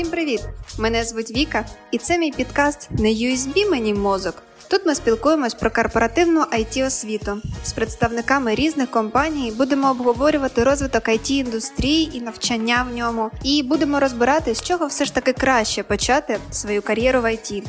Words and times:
Всім 0.00 0.10
привіт! 0.10 0.40
Мене 0.78 1.04
звуть 1.04 1.30
Віка, 1.30 1.66
і 1.90 1.98
це 1.98 2.18
мій 2.18 2.32
підкаст 2.32 2.88
не 2.90 3.08
USB 3.08 3.70
мені 3.70 3.94
мозок. 3.94 4.42
Тут 4.68 4.86
ми 4.86 4.94
спілкуємось 4.94 5.54
про 5.54 5.70
корпоративну 5.70 6.40
it 6.40 6.86
освіту 6.86 7.42
з 7.64 7.72
представниками 7.72 8.54
різних 8.54 8.90
компаній. 8.90 9.52
Будемо 9.58 9.90
обговорювати 9.90 10.64
розвиток 10.64 11.08
it 11.08 11.30
індустрії 11.30 12.16
і 12.16 12.20
навчання 12.20 12.86
в 12.90 12.96
ньому. 12.96 13.30
І 13.42 13.62
будемо 13.62 14.00
розбирати, 14.00 14.54
з 14.54 14.62
чого 14.62 14.86
все 14.86 15.04
ж 15.04 15.14
таки 15.14 15.32
краще 15.32 15.82
почати 15.82 16.38
свою 16.50 16.82
кар'єру 16.82 17.20
в 17.20 17.24
IT. 17.24 17.62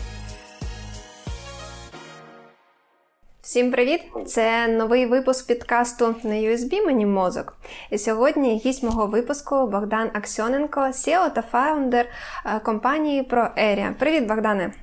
Всім 3.52 3.72
привіт! 3.72 4.02
Це 4.26 4.68
новий 4.68 5.06
випуск 5.06 5.48
підкасту 5.48 6.16
на 6.24 6.36
USB 6.36 6.86
мені 6.86 7.06
мозок. 7.06 7.58
І 7.90 7.98
сьогодні 7.98 8.62
гість 8.66 8.84
мого 8.84 9.08
випуску 9.08 9.68
Богдан 9.68 10.10
Аксьоненко, 10.14 10.80
SEO 10.80 11.34
та 11.34 11.42
фаундер 11.42 12.06
е, 12.46 12.60
компанії 12.60 13.24
ProArea. 13.24 13.94
Привіт, 13.94 14.28
Богдане! 14.28 14.74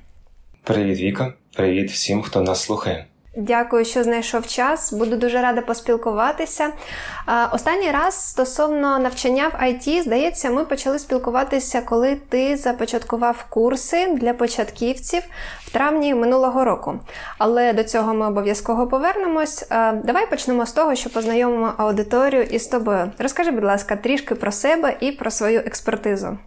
Привіт, 0.63 0.99
Віка! 0.99 1.33
Привіт 1.55 1.91
всім, 1.91 2.21
хто 2.21 2.41
нас 2.41 2.63
слухає. 2.63 3.05
Дякую, 3.41 3.85
що 3.85 4.03
знайшов 4.03 4.47
час. 4.47 4.93
Буду 4.93 5.15
дуже 5.15 5.41
рада 5.41 5.61
поспілкуватися. 5.61 6.69
Останній 7.51 7.91
раз 7.91 8.29
стосовно 8.29 8.99
навчання 8.99 9.47
в 9.47 9.63
IT, 9.63 10.01
здається, 10.03 10.49
ми 10.49 10.65
почали 10.65 10.99
спілкуватися, 10.99 11.81
коли 11.81 12.15
ти 12.29 12.57
започаткував 12.57 13.45
курси 13.49 14.07
для 14.13 14.33
початківців 14.33 15.23
в 15.61 15.69
травні 15.71 16.13
минулого 16.13 16.65
року. 16.65 16.99
Але 17.37 17.73
до 17.73 17.83
цього 17.83 18.13
ми 18.13 18.27
обов'язково 18.27 18.87
повернемось. 18.87 19.67
Давай 20.03 20.29
почнемо 20.29 20.65
з 20.65 20.71
того, 20.71 20.95
що 20.95 21.09
познайомимо 21.09 21.73
аудиторію 21.77 22.43
із 22.43 22.67
тобою. 22.67 23.11
Розкажи, 23.19 23.51
будь 23.51 23.63
ласка, 23.63 23.95
трішки 23.95 24.35
про 24.35 24.51
себе 24.51 24.97
і 24.99 25.11
про 25.11 25.31
свою 25.31 25.59
експертизу. 25.59 26.37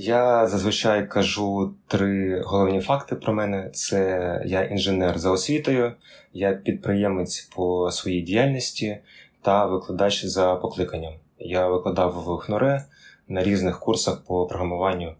Я 0.00 0.46
зазвичай 0.46 1.08
кажу 1.08 1.74
три 1.86 2.42
головні 2.42 2.80
факти 2.80 3.16
про 3.16 3.34
мене: 3.34 3.70
це 3.72 4.42
я 4.46 4.62
інженер 4.62 5.18
за 5.18 5.30
освітою, 5.30 5.92
я 6.32 6.52
підприємець 6.52 7.40
по 7.40 7.90
своїй 7.90 8.22
діяльності 8.22 8.98
та 9.42 9.66
викладач 9.66 10.24
за 10.24 10.54
покликанням. 10.54 11.12
Я 11.38 11.68
викладав 11.68 12.12
в 12.12 12.36
ХНОРЕ 12.36 12.84
на 13.28 13.42
різних 13.42 13.80
курсах 13.80 14.22
по 14.26 14.46
програмуванню 14.46 15.14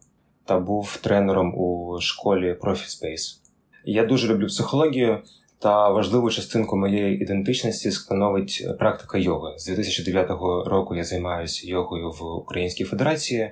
та 0.44 0.58
був 0.58 0.96
тренером 0.96 1.54
у 1.54 2.00
школі 2.00 2.56
ProfiSpace. 2.60 3.38
Я 3.84 4.04
дуже 4.04 4.28
люблю 4.28 4.46
психологію. 4.46 5.18
Та 5.58 5.88
важливу 5.88 6.30
частинку 6.30 6.76
моєї 6.76 7.22
ідентичності 7.22 7.90
становить 7.90 8.66
практика 8.78 9.18
йоги. 9.18 9.58
З 9.58 9.66
2009 9.66 10.28
року 10.66 10.94
я 10.94 11.04
займаюся 11.04 11.66
йогою 11.68 12.10
в 12.10 12.22
Українській 12.22 12.84
Федерації, 12.84 13.50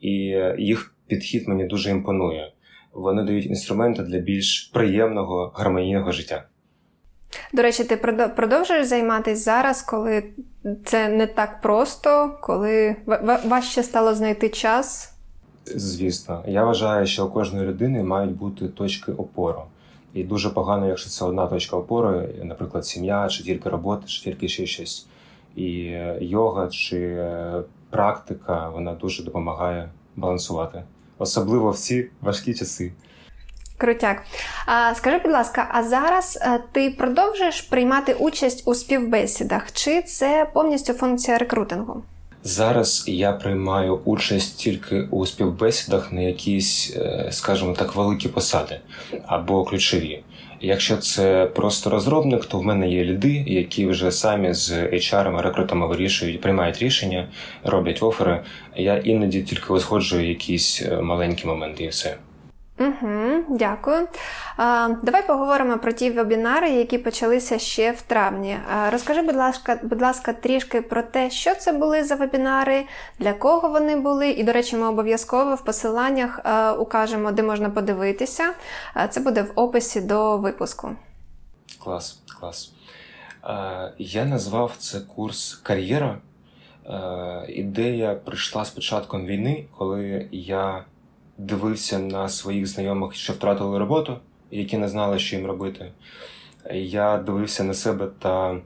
і 0.00 0.10
їх 0.58 0.94
підхід 1.06 1.48
мені 1.48 1.64
дуже 1.64 1.90
імпонує. 1.90 2.52
Вони 2.92 3.22
дають 3.22 3.46
інструменти 3.46 4.02
для 4.02 4.18
більш 4.18 4.70
приємного 4.74 5.52
гармонійного 5.54 6.12
життя. 6.12 6.44
До 7.52 7.62
речі, 7.62 7.84
ти 7.84 7.96
продовжуєш 8.36 8.86
займатися 8.86 9.42
зараз, 9.42 9.82
коли 9.82 10.24
це 10.84 11.08
не 11.08 11.26
так 11.26 11.60
просто, 11.60 12.38
коли 12.42 12.96
важче 13.44 13.82
стало 13.82 14.14
знайти 14.14 14.48
час? 14.48 15.14
Звісно, 15.66 16.44
я 16.46 16.64
вважаю, 16.64 17.06
що 17.06 17.26
у 17.26 17.30
кожної 17.30 17.66
людини 17.66 18.02
мають 18.02 18.36
бути 18.36 18.68
точки 18.68 19.12
опору. 19.12 19.62
І 20.14 20.24
дуже 20.24 20.50
погано, 20.50 20.88
якщо 20.88 21.10
це 21.10 21.24
одна 21.24 21.46
точка 21.46 21.76
опори, 21.76 22.34
наприклад, 22.42 22.86
сім'я, 22.86 23.28
чи 23.28 23.44
тільки 23.44 23.68
робота, 23.68 24.06
чи 24.06 24.22
тільки 24.24 24.48
ще 24.48 24.66
щось. 24.66 25.06
І 25.56 25.96
йога 26.20 26.68
чи 26.68 27.26
практика 27.90 28.68
вона 28.68 28.94
дуже 28.94 29.22
допомагає 29.22 29.88
балансувати, 30.16 30.82
особливо 31.18 31.70
в 31.70 31.76
ці 31.76 32.10
важкі 32.20 32.54
часи. 32.54 32.92
Крутяк. 33.78 34.22
А, 34.66 34.94
Скажи, 34.94 35.18
будь 35.18 35.32
ласка, 35.32 35.68
а 35.72 35.82
зараз 35.82 36.38
е, 36.42 36.60
ти 36.72 36.90
продовжуєш 36.90 37.60
приймати 37.60 38.14
участь 38.14 38.62
у 38.68 38.74
співбесідах? 38.74 39.72
Чи 39.72 40.02
це 40.02 40.50
повністю 40.52 40.92
функція 40.92 41.38
рекрутингу? 41.38 42.02
Зараз 42.42 43.04
я 43.06 43.32
приймаю 43.32 44.00
участь 44.04 44.58
тільки 44.58 45.00
у 45.10 45.26
співбесідах 45.26 46.12
на 46.12 46.20
якісь, 46.20 46.96
е, 46.96 47.28
скажімо 47.30 47.72
так, 47.72 47.96
великі 47.96 48.28
посади 48.28 48.80
або 49.26 49.64
ключові. 49.64 50.22
Якщо 50.60 50.96
це 50.96 51.46
просто 51.46 51.90
розробник, 51.90 52.44
то 52.44 52.58
в 52.58 52.64
мене 52.64 52.88
є 52.90 53.04
ліди, 53.04 53.44
які 53.46 53.86
вже 53.86 54.12
самі 54.12 54.54
з 54.54 54.72
HR, 54.72 55.42
рекрутами 55.42 55.86
вирішують, 55.86 56.40
приймають 56.40 56.78
рішення, 56.78 57.28
роблять 57.64 58.02
офери. 58.02 58.40
Я 58.76 58.96
іноді 58.96 59.42
тільки 59.42 59.72
узгоджую 59.72 60.28
якісь 60.28 60.82
е, 60.82 61.02
маленькі 61.02 61.46
моменти 61.46 61.84
і 61.84 61.88
все. 61.88 62.16
Угу, 62.80 63.44
Дякую. 63.48 64.08
А, 64.56 64.88
Давай 65.02 65.26
поговоримо 65.26 65.78
про 65.78 65.92
ті 65.92 66.10
вебінари, 66.10 66.70
які 66.70 66.98
почалися 66.98 67.58
ще 67.58 67.92
в 67.92 68.02
травні. 68.02 68.56
А, 68.74 68.90
Розкажи, 68.90 69.22
будь 69.22 69.36
ласка, 69.36 69.78
будь 69.82 70.02
ласка, 70.02 70.32
трішки 70.32 70.82
про 70.82 71.02
те, 71.02 71.30
що 71.30 71.54
це 71.54 71.72
були 71.72 72.04
за 72.04 72.14
вебінари, 72.14 72.84
для 73.18 73.32
кого 73.32 73.68
вони 73.68 73.96
були. 73.96 74.30
І, 74.30 74.44
до 74.44 74.52
речі, 74.52 74.76
ми 74.76 74.88
обов'язково 74.88 75.54
в 75.54 75.64
посиланнях 75.64 76.40
а, 76.44 76.72
укажемо, 76.72 77.32
де 77.32 77.42
можна 77.42 77.70
подивитися. 77.70 78.52
А, 78.94 79.08
Це 79.08 79.20
буде 79.20 79.42
в 79.42 79.52
описі 79.54 80.00
до 80.00 80.36
випуску. 80.38 80.90
Клас, 81.84 82.22
клас. 82.40 82.72
Я 83.98 84.24
назвав 84.24 84.72
це 84.78 85.00
курс 85.00 85.54
кар'єра. 85.54 86.18
Ідея 87.48 88.14
прийшла 88.14 88.64
з 88.64 88.70
початком 88.70 89.26
війни, 89.26 89.64
коли 89.78 90.28
я 90.32 90.84
дивився 91.46 91.98
на 91.98 92.28
своїх 92.28 92.66
знайомих, 92.66 93.14
що 93.14 93.32
втратили 93.32 93.78
роботу, 93.78 94.16
які 94.50 94.78
не 94.78 94.88
знали, 94.88 95.18
що 95.18 95.36
їм 95.36 95.46
робити. 95.46 95.92
Я 96.74 97.16
дивився 97.16 97.64
на 97.64 97.74
себе 97.74 98.08
та 98.18 98.60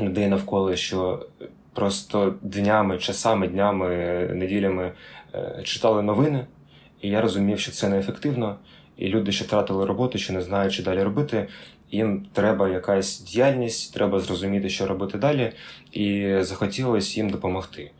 людей 0.00 0.28
навколо, 0.28 0.76
що 0.76 1.26
просто 1.74 2.34
днями, 2.42 2.98
часами, 2.98 3.48
днями, 3.48 3.88
неділями 4.34 4.92
е, 5.34 5.62
читали 5.64 6.02
новини, 6.02 6.46
і 7.00 7.08
я 7.08 7.20
розумів, 7.20 7.60
що 7.60 7.72
це 7.72 7.88
неефективно. 7.88 8.56
І 8.96 9.08
люди, 9.08 9.32
що 9.32 9.44
втратили 9.44 9.86
роботу, 9.86 10.18
що 10.18 10.32
не 10.32 10.42
знають, 10.42 10.72
що 10.72 10.82
далі 10.82 11.02
робити. 11.02 11.48
Їм 11.90 12.26
треба 12.32 12.68
якась 12.68 13.20
діяльність, 13.20 13.94
треба 13.94 14.20
зрозуміти, 14.20 14.68
що 14.68 14.86
робити 14.86 15.18
далі, 15.18 15.52
і 15.92 16.36
захотілося 16.40 17.20
їм 17.20 17.30
допомогти. 17.30 17.90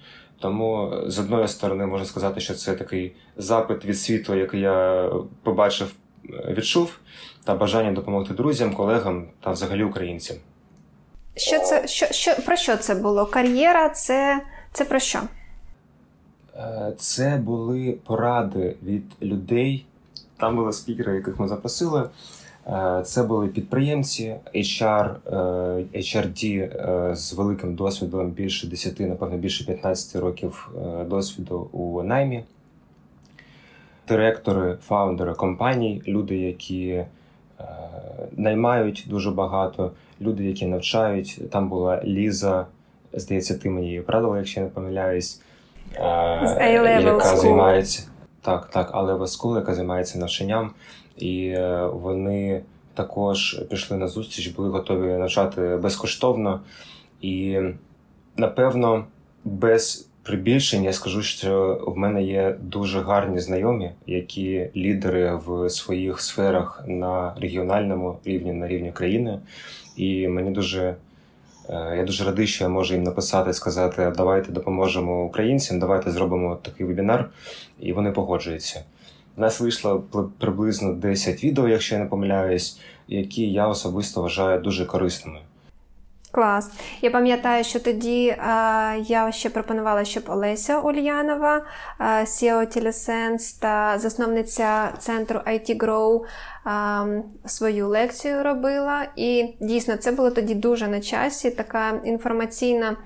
Тому 0.41 0.93
з 1.07 1.19
одної 1.19 1.49
сторони 1.49 1.87
можна 1.87 2.07
сказати, 2.07 2.41
що 2.41 2.55
це 2.55 2.75
такий 2.75 3.13
запит 3.37 3.85
від 3.85 3.99
світу, 3.99 4.35
який 4.35 4.61
я 4.61 5.11
побачив, 5.43 5.93
відчув, 6.49 6.99
та 7.45 7.55
бажання 7.55 7.93
допомогти 7.93 8.35
друзям, 8.35 8.75
колегам 8.75 9.27
та 9.41 9.51
взагалі 9.51 9.85
українцям. 9.85 10.37
Що 11.37 11.59
це 11.59 11.89
що, 11.89 12.07
що 12.07 12.35
про 12.47 12.57
що 12.57 12.77
це 12.77 12.95
було? 12.95 13.27
Кар'єра, 13.27 13.89
це, 13.89 14.41
це 14.73 14.85
про 14.85 14.99
що? 14.99 15.21
Е, 16.57 16.93
це 16.99 17.37
були 17.37 17.99
поради 18.07 18.77
від 18.83 19.05
людей. 19.23 19.87
Там 20.37 20.57
були 20.57 20.73
спікери, 20.73 21.15
яких 21.15 21.41
ми 21.41 21.49
запросили. 21.49 22.11
Е, 22.67 23.03
це 23.05 23.23
були 23.23 23.49
підприємці, 23.49 24.35
HR, 24.55 25.15
е, 25.27 25.37
HRD 25.95 26.59
е, 26.59 27.17
з 27.17 27.33
великим 27.33 27.75
досвідом 27.75 28.31
більше 28.31 28.67
10, 28.67 29.01
напевно, 29.01 29.37
більше 29.37 29.67
15 29.67 30.23
років 30.23 30.71
досвіду 31.07 31.69
у 31.73 32.03
наймі, 32.03 32.45
директори, 34.09 34.79
фаундери 34.83 35.35
компаній, 35.35 36.03
люди, 36.09 36.37
які 36.37 37.05
наймають 38.37 39.05
дуже 39.09 39.31
багато, 39.31 39.93
люди, 40.21 40.45
які 40.45 40.67
навчають. 40.67 41.51
Там 41.51 41.69
була 41.69 42.03
Ліза, 42.05 42.67
здається, 43.13 43.59
ти 43.59 43.71
мені 43.71 43.87
її 43.87 44.01
правила, 44.01 44.39
якщо 44.39 44.61
я 44.61 44.67
не 44.67 44.73
помиляюсь, 44.73 45.43
яка 47.03 47.37
займається 47.37 48.03
так, 48.43 48.71
так, 48.71 48.91
але 48.93 49.15
School, 49.15 49.57
яка 49.57 49.75
займається 49.75 50.19
навчанням 50.19 50.71
і 51.23 51.47
е, 51.47 51.87
вони 51.87 52.63
також 52.95 53.63
пішли 53.71 53.97
на 53.97 54.09
зустріч, 54.09 54.49
були 54.49 54.69
готові 54.69 55.07
навчати 55.07 55.61
безкоштовно. 55.83 56.61
І 57.21 57.59
напевно, 58.37 59.05
без 59.45 60.11
прибільшення 60.23 60.85
я 60.85 60.93
скажу, 60.93 61.23
що 61.23 61.83
в 61.87 61.99
мене 61.99 62.23
є 62.23 62.57
дуже 62.61 63.01
гарні 63.01 63.41
знайомі, 63.41 63.91
які 64.07 64.71
лідери 64.77 65.41
в 65.47 65.71
своїх 65.71 66.21
сферах 66.21 66.85
на 66.87 67.35
регіональному 67.41 68.19
рівні, 68.25 68.53
на 68.53 68.69
рівні 68.69 68.93
країни. 68.93 69.39
І 69.97 70.29
мені 70.29 70.51
дуже 70.51 70.97
е, 71.69 71.95
я 71.97 72.05
дуже 72.05 72.25
радий, 72.25 72.47
що 72.47 72.65
я 72.65 72.71
можу 72.71 72.95
їм 72.95 73.03
написати, 73.03 73.53
сказати: 73.53 74.13
давайте 74.17 74.53
допоможемо 74.53 75.25
українцям, 75.25 75.79
давайте 75.79 76.11
зробимо 76.11 76.59
такий 76.63 76.87
вебінар, 76.87 77.31
і 77.81 77.93
вони 77.93 78.13
погоджуються. 78.13 78.85
У 79.37 79.41
нас 79.41 79.61
вийшло 79.61 80.05
приблизно 80.39 80.93
10 80.93 81.45
відео, 81.45 81.69
якщо 81.69 81.95
я 81.95 82.01
не 82.01 82.07
помиляюсь, 82.07 82.81
які 83.09 83.53
я 83.53 83.69
особисто 83.69 84.23
вважаю 84.23 84.61
дуже 84.61 84.87
корисними. 84.87 85.41
Клас. 86.33 86.71
Я 87.03 87.11
пам'ятаю, 87.11 87.65
що 87.65 87.81
тоді 87.81 88.31
а, 88.31 88.95
я 89.07 89.33
ще 89.33 89.51
пропонувала, 89.51 90.05
щоб 90.05 90.23
Олеся 90.27 90.81
Ульянова, 90.81 91.63
а, 91.99 92.05
CEO 92.05 93.61
та 93.61 93.99
засновниця 93.99 94.93
центру 94.99 95.41
IT 95.47 95.77
Grow 95.79 96.21
а, 96.65 97.07
свою 97.47 97.89
лекцію 97.89 98.43
робила. 98.43 99.07
І 99.17 99.55
дійсно 99.61 99.97
це 99.97 100.13
було 100.13 100.31
тоді 100.31 100.55
дуже 100.55 100.89
на 100.89 101.01
часі, 101.01 101.51
така 101.51 102.01
інформаційна 102.05 102.97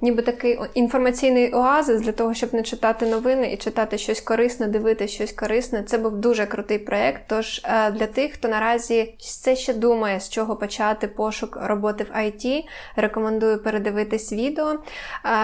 ніби 0.00 0.22
такий 0.22 0.58
інформаційний 0.74 1.52
оазис 1.52 2.00
для 2.00 2.12
того, 2.12 2.34
щоб 2.34 2.54
не 2.54 2.62
читати 2.62 3.06
новини 3.06 3.52
і 3.52 3.56
читати 3.56 3.98
щось 3.98 4.20
корисне, 4.20 4.66
дивитися 4.66 5.14
щось 5.14 5.32
корисне. 5.32 5.82
Це 5.82 5.98
був 5.98 6.16
дуже 6.16 6.46
крутий 6.46 6.78
проєкт. 6.78 7.22
Тож 7.26 7.60
е, 7.64 7.90
для 7.90 8.06
тих, 8.06 8.32
хто 8.32 8.48
наразі 8.48 9.14
все 9.18 9.56
ще 9.56 9.74
думає, 9.74 10.20
з 10.20 10.28
чого 10.28 10.56
почати 10.56 11.08
пошук 11.08 11.58
роботи 11.62 12.04
в 12.04 12.16
IT, 12.16 12.64
рекомендую 12.96 13.62
передивитись 13.62 14.32
відео. 14.32 14.72
Е, 14.72 14.78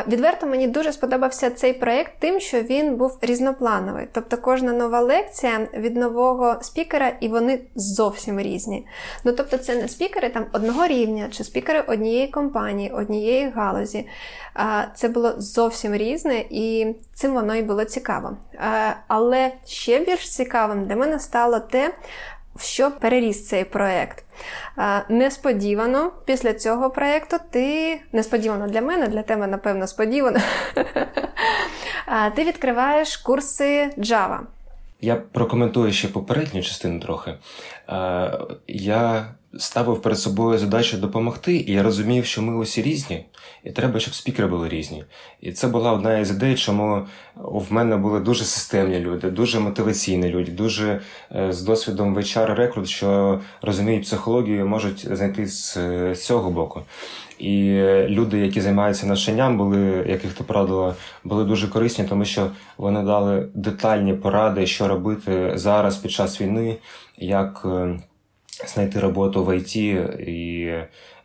відверто 0.09 0.47
мені 0.47 0.69
дуже 0.69 0.93
сподобався 0.93 1.51
цей 1.51 1.73
проєкт 1.73 2.13
тим, 2.19 2.41
що 2.41 2.63
він 2.63 2.97
був 2.97 3.19
різноплановий. 3.21 4.07
Тобто 4.13 4.37
кожна 4.37 4.73
нова 4.73 5.01
лекція 5.01 5.69
від 5.75 5.97
нового 5.97 6.57
спікера, 6.63 7.13
і 7.21 7.29
вони 7.29 7.61
зовсім 7.75 8.41
різні. 8.41 8.87
Ну 9.25 9.33
тобто, 9.33 9.57
це 9.57 9.75
не 9.77 9.89
спікери 9.89 10.29
там 10.29 10.47
одного 10.53 10.87
рівня, 10.87 11.29
чи 11.31 11.45
спікери 11.45 11.81
однієї 11.81 12.29
компанії, 12.29 12.91
однієї 12.91 13.51
галузі. 13.51 14.07
Це 14.95 15.09
було 15.09 15.35
зовсім 15.39 15.95
різне, 15.95 16.45
і 16.51 16.95
цим 17.15 17.35
воно 17.35 17.55
і 17.55 17.63
було 17.63 17.85
цікаво. 17.85 18.37
Але 19.09 19.53
ще 19.67 20.05
більш 20.05 20.31
цікавим 20.31 20.87
для 20.87 20.97
мене 20.97 21.19
стало 21.19 21.61
те, 21.61 21.95
що 22.61 22.91
переріс 22.91 23.49
цей 23.49 23.65
проєкт. 23.65 24.25
Несподівано 25.09 26.13
після 26.25 26.53
цього 26.53 26.91
проєкту 26.91 27.37
ти 27.51 28.01
несподівано 28.13 28.69
для 28.69 28.81
мене, 28.81 29.09
для 29.09 29.23
тебе, 29.23 29.47
напевно, 29.47 29.87
сподівано. 29.87 30.41
Ти 32.35 32.45
відкриваєш 32.45 33.17
курси 33.17 33.91
Java. 33.99 34.39
Я 35.01 35.17
прокоментую 35.17 35.93
ще 35.93 36.09
попередню 36.09 36.63
частину 36.63 37.01
трохи. 37.01 37.35
Я 38.67 39.35
ставив 39.59 40.03
перед 40.03 40.19
собою 40.19 40.59
задачу 40.59 40.97
допомогти, 40.97 41.57
і 41.57 41.73
я 41.73 41.83
розумів, 41.83 42.25
що 42.25 42.43
ми 42.43 42.57
усі 42.57 42.83
різні, 42.83 43.25
і 43.65 43.71
треба, 43.71 44.01
щоб 44.01 44.15
спікери 44.15 44.49
були 44.49 44.69
різні. 44.69 45.05
І 45.41 45.53
це 45.53 45.69
була 45.69 45.93
одна 45.93 46.19
із 46.19 46.31
ідей, 46.31 46.55
чому 46.57 47.07
в 47.37 47.73
мене 47.73 47.97
були 47.97 48.21
дуже 48.21 48.45
системні 48.45 49.01
люди, 49.01 49.31
дуже 49.31 49.61
мотиваційні 49.61 50.29
люди, 50.29 50.53
дуже 50.53 51.01
е, 51.37 51.53
з 51.53 51.63
досвідом 51.63 52.17
hr 52.17 52.55
рекрут, 52.55 52.89
що 52.89 53.41
розуміють 53.63 54.05
психологію, 54.05 54.67
можуть 54.67 55.17
знайти 55.17 55.47
з 55.47 56.15
цього 56.15 56.51
боку. 56.51 56.83
І 57.39 57.83
люди, 58.09 58.39
які 58.39 58.61
займаються 58.61 59.07
навчанням, 59.07 59.59
були, 59.59 60.05
яких 60.09 60.33
ти 60.33 60.45
порадила, 60.45 60.95
були 61.25 61.45
дуже 61.45 61.69
корисні, 61.69 62.05
тому 62.05 62.25
що 62.25 62.51
вони 62.77 63.03
дали 63.03 63.49
детальні 63.55 64.15
поради, 64.15 64.67
що 64.67 64.89
робити 64.89 65.53
зараз 65.55 65.97
під 65.97 66.11
час 66.11 66.41
війни, 66.41 66.77
як. 67.19 67.67
Знайти 68.67 69.01
роботу 69.01 69.45
в 69.45 69.57
ІТ, 69.57 69.77
і 69.77 70.73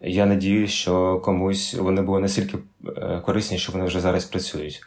я 0.02 0.26
надію, 0.26 0.68
що 0.68 1.20
комусь 1.20 1.74
вони 1.74 2.02
були 2.02 2.20
настільки 2.20 2.58
е, 2.98 3.22
корисні, 3.26 3.58
що 3.58 3.72
вони 3.72 3.86
вже 3.86 4.00
зараз 4.00 4.26
працюють. 4.26 4.82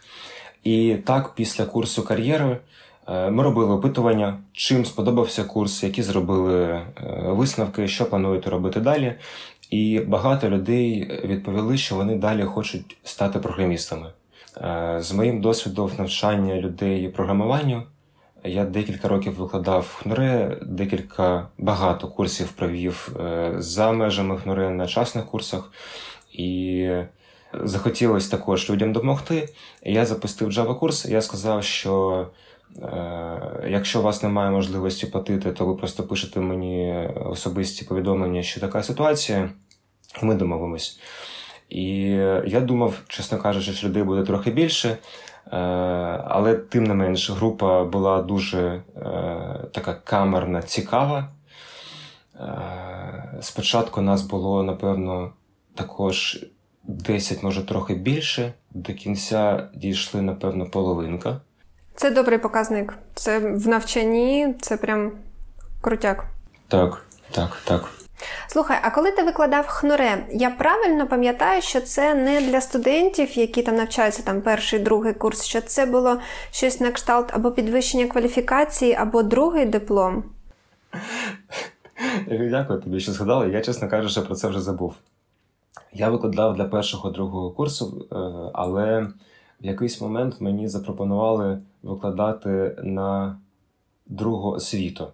І 0.65 0.97
так, 1.05 1.35
після 1.35 1.65
курсу 1.65 2.05
кар'єри 2.05 2.59
е, 3.09 3.31
ми 3.31 3.43
робили 3.43 3.75
опитування, 3.75 4.39
чим 4.53 4.85
сподобався 4.85 5.45
курс, 5.45 5.83
які 5.83 6.03
зробили 6.03 6.65
е, 6.65 6.85
висновки, 7.27 7.89
що 7.89 8.11
плануєте 8.11 8.51
робити 8.51 8.81
далі. 8.81 9.15
І 9.71 10.01
багато 10.01 10.51
людей 10.51 11.21
відповіли, 11.25 11.79
що 11.79 11.95
вони 11.95 12.17
далі 12.17 12.45
хочуть 12.45 12.97
стати 13.05 13.39
програмістами. 13.39 14.07
З 14.99 15.13
моїм 15.13 15.41
досвідом 15.41 15.91
навчання 15.99 16.57
людей 16.57 17.09
програмуванню. 17.09 17.83
Я 18.45 18.65
декілька 18.65 19.09
років 19.09 19.35
викладав 19.35 19.99
ХНУРЕ, 20.03 20.59
декілька 20.63 21.49
багато 21.59 22.09
курсів 22.09 22.49
провів 22.49 23.17
е, 23.21 23.53
за 23.59 23.93
межами 23.93 24.39
ХНУРЕ 24.39 24.71
на 24.71 24.87
часних 24.87 25.27
курсах, 25.27 25.73
і 26.33 26.89
захотілося 27.53 28.31
також 28.31 28.71
людям 28.71 28.93
допомогти. 28.93 29.49
Я 29.83 30.07
запустив 30.07 30.49
Java 30.49 30.79
курс. 30.79 31.07
Я 31.07 31.23
сказав, 31.23 31.65
що 31.65 32.27
е, 32.83 33.67
якщо 33.69 34.01
у 34.01 34.03
вас 34.03 34.23
немає 34.23 34.51
можливості 34.51 35.07
платити, 35.07 35.53
то 35.53 35.67
ви 35.67 35.75
просто 35.75 36.03
пишете 36.03 36.41
мені 36.41 37.09
особисті 37.25 37.85
повідомлення, 37.85 38.43
що 38.43 38.61
така 38.61 38.83
ситуація, 38.83 39.51
ми 40.23 40.35
домовимось. 40.35 41.01
І 41.69 42.01
я 42.47 42.61
думав, 42.61 42.95
чесно 43.09 43.39
кажучи, 43.39 43.73
що 43.73 43.89
людей 43.89 44.03
буде 44.03 44.23
трохи 44.23 44.51
більше. 44.51 44.97
Е, 45.53 45.57
але 46.25 46.55
тим 46.55 46.85
не 46.85 46.95
менш, 46.95 47.31
група 47.31 47.85
була 47.85 48.23
дуже 48.23 48.61
е, 48.61 48.83
така 49.73 49.95
камерна, 49.95 50.63
цікава. 50.63 51.29
Е, 52.41 53.39
спочатку 53.41 54.01
нас 54.01 54.23
було, 54.23 54.63
напевно, 54.63 55.33
також 55.75 56.47
10, 56.85 57.43
може 57.43 57.67
трохи 57.67 57.95
більше. 57.95 58.53
До 58.71 58.95
кінця 58.95 59.69
дійшли, 59.75 60.23
напевно, 60.23 60.67
половинка. 60.67 61.41
Це 61.95 62.11
добрий 62.11 62.39
показник. 62.39 62.99
Це 63.15 63.39
в 63.39 63.69
навчанні, 63.69 64.55
це 64.61 64.77
прям 64.77 65.13
крутяк. 65.81 66.25
Так, 66.69 67.05
так, 67.31 67.57
так. 67.65 68.00
Слухай, 68.49 68.79
а 68.83 68.91
коли 68.91 69.11
ти 69.11 69.23
викладав 69.23 69.67
хноре, 69.67 70.27
я 70.31 70.51
правильно 70.51 71.07
пам'ятаю, 71.07 71.63
що 71.63 71.81
це 71.81 72.15
не 72.15 72.41
для 72.41 72.61
студентів, 72.61 73.39
які 73.39 73.63
там 73.63 73.77
навчаються 73.77 74.23
там 74.23 74.43
перший, 74.43 74.79
другий 74.79 75.15
курс, 75.15 75.45
що 75.45 75.61
це 75.61 75.87
було 75.87 76.21
щось 76.51 76.81
на 76.81 76.91
кшталт 76.91 77.31
або 77.33 77.51
підвищення 77.51 78.07
кваліфікації, 78.07 78.95
або 78.95 79.23
другий 79.23 79.67
диплом? 79.67 80.25
Дякую 82.51 82.81
тобі, 82.81 83.01
що 83.01 83.13
згадала. 83.13 83.47
Я, 83.47 83.61
чесно 83.61 83.89
кажучи, 83.89 84.21
про 84.21 84.35
це 84.35 84.49
вже 84.49 84.61
забув. 84.61 84.95
Я 85.93 86.11
викладав 86.11 86.57
для 86.57 86.65
першого 86.65 87.11
другого 87.11 87.51
курсу, 87.51 88.07
е, 88.13 88.17
але 88.55 89.03
в 89.61 89.67
якийсь 89.67 90.01
момент 90.01 90.41
мені 90.41 90.69
запропонували 90.69 91.59
викладати 91.83 92.77
на 92.83 93.39
другу 94.07 94.51
освіту. 94.51 95.07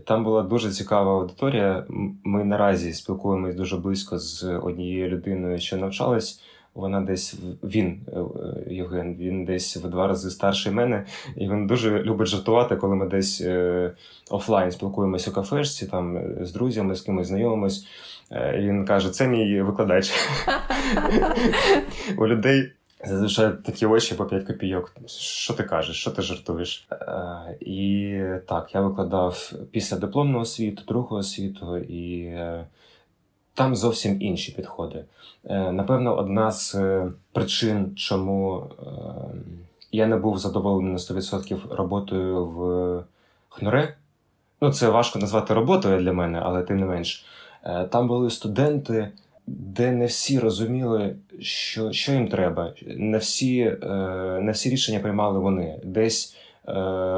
І 0.00 0.02
там 0.02 0.24
була 0.24 0.42
дуже 0.42 0.70
цікава 0.70 1.12
аудиторія. 1.12 1.84
Ми 2.24 2.44
наразі 2.44 2.92
спілкуємось 2.92 3.54
дуже 3.54 3.76
близько 3.76 4.18
з 4.18 4.44
однією 4.44 5.08
людиною, 5.08 5.58
що 5.58 5.76
навчалась. 5.76 6.42
Вона 6.74 7.00
десь 7.00 7.34
він, 7.62 8.00
е, 8.08 8.20
е, 8.20 8.74
Євген, 8.74 9.16
він 9.16 9.44
десь 9.44 9.76
в 9.76 9.88
два 9.88 10.06
рази 10.06 10.30
старший 10.30 10.72
мене, 10.72 11.04
і 11.36 11.48
він 11.48 11.66
дуже 11.66 12.02
любить 12.02 12.28
жартувати, 12.28 12.76
коли 12.76 12.96
ми 12.96 13.06
десь 13.06 13.40
е, 13.40 13.92
офлайн 14.30 14.70
спілкуємося 14.70 15.30
у 15.30 15.34
кафешці, 15.34 15.86
там 15.86 16.18
з 16.44 16.52
друзями, 16.52 16.94
з 16.94 17.00
кимось 17.00 17.26
знайомимось. 17.26 17.86
І 18.30 18.60
Він 18.60 18.84
каже: 18.84 19.10
це 19.10 19.28
мій 19.28 19.62
викладач. 19.62 20.12
У 22.18 22.26
людей 22.26 22.72
Зазвичай 23.04 23.52
такі 23.64 23.86
очі 23.86 24.14
по 24.14 24.26
5 24.26 24.46
копійок. 24.46 24.92
Що 25.06 25.54
ти 25.54 25.62
кажеш, 25.64 25.96
що 26.00 26.10
ти 26.10 26.22
жартуєш? 26.22 26.86
Е, 26.92 27.56
І 27.60 28.20
так, 28.48 28.74
я 28.74 28.80
викладав 28.80 29.52
після 29.70 29.96
дипломного 29.96 30.40
освіту, 30.42 30.82
другого 30.88 31.16
освіту, 31.16 31.78
і 31.78 32.24
е, 32.24 32.66
там 33.54 33.76
зовсім 33.76 34.22
інші 34.22 34.52
підходи. 34.52 35.04
Е, 35.44 35.72
Напевно, 35.72 36.16
одна 36.16 36.50
з 36.52 36.74
е, 36.74 37.12
причин, 37.32 37.92
чому 37.96 38.70
е, 38.82 38.84
я 39.92 40.06
не 40.06 40.16
був 40.16 40.38
задоволений 40.38 40.92
на 40.92 40.98
100% 40.98 41.74
роботою 41.74 42.46
в 42.46 43.04
ХНУРЕ. 43.48 43.94
Ну, 44.60 44.72
це 44.72 44.88
важко 44.88 45.18
назвати 45.18 45.54
роботою 45.54 46.00
для 46.00 46.12
мене, 46.12 46.40
але 46.44 46.62
тим 46.62 46.76
не 46.76 46.86
менш. 46.86 47.24
Е, 47.64 47.84
Там 47.84 48.08
були 48.08 48.30
студенти 48.30 49.10
де 49.50 49.92
не 49.92 50.06
всі 50.06 50.38
розуміли, 50.38 51.16
що 51.40 51.92
що 51.92 52.12
їм 52.12 52.28
треба. 52.28 52.72
Не 52.86 53.18
всі 53.18 53.60
е, 53.60 53.86
не 54.42 54.52
всі 54.52 54.70
рішення 54.70 55.00
приймали 55.00 55.38
вони. 55.38 55.80
Десь 55.84 56.36
е, 56.68 56.72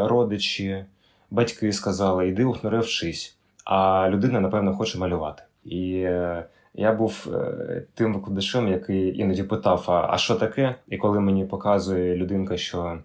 родичі, 0.07 0.85
батьки 1.31 1.73
сказали, 1.73 2.29
іди 2.29 2.45
у 2.45 2.53
хноре 2.53 2.81
вчись, 2.81 3.37
а 3.65 4.09
людина, 4.11 4.41
напевно, 4.41 4.75
хоче 4.75 4.99
малювати. 4.99 5.43
І 5.65 5.95
е, 5.95 6.45
я 6.75 6.93
був 6.93 7.29
тим 7.95 8.15
викладачем, 8.15 8.69
який 8.69 9.19
іноді 9.19 9.43
питав: 9.43 9.85
а 9.89 10.19
що 10.19 10.35
таке? 10.35 10.75
І 10.89 10.97
коли 10.97 11.21
мені 11.21 11.45
показує 11.45 12.17
людинка, 12.17 12.57
що 12.57 12.99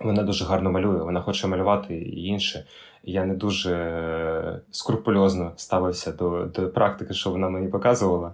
вона 0.00 0.22
дуже 0.22 0.44
гарно 0.44 0.70
малює, 0.70 1.02
вона 1.02 1.20
хоче 1.20 1.46
малювати 1.46 1.94
і 1.94 2.24
інше. 2.24 2.64
Я 3.04 3.24
не 3.24 3.34
дуже 3.34 4.60
скрупульозно 4.70 5.52
ставився 5.56 6.12
до, 6.12 6.44
до 6.44 6.68
практики, 6.68 7.14
що 7.14 7.30
вона 7.30 7.48
мені 7.48 7.68
показувала. 7.68 8.32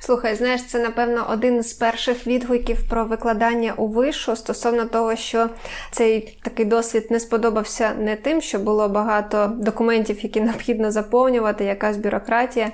Слухай, 0.00 0.34
знаєш, 0.34 0.64
це 0.64 0.78
напевно 0.78 1.26
один 1.30 1.62
з 1.62 1.72
перших 1.72 2.26
відгуків 2.26 2.88
про 2.88 3.04
викладання 3.04 3.72
у 3.76 3.86
вишу 3.86 4.36
стосовно 4.36 4.84
того, 4.84 5.16
що 5.16 5.48
цей 5.90 6.38
такий 6.42 6.64
досвід 6.64 7.06
не 7.10 7.20
сподобався 7.20 7.90
не 7.98 8.16
тим, 8.16 8.40
що 8.40 8.58
було 8.58 8.88
багато 8.88 9.52
документів, 9.56 10.18
які 10.22 10.40
необхідно 10.40 10.90
заповнювати, 10.90 11.64
якась 11.64 11.96
бюрократія, 11.96 12.70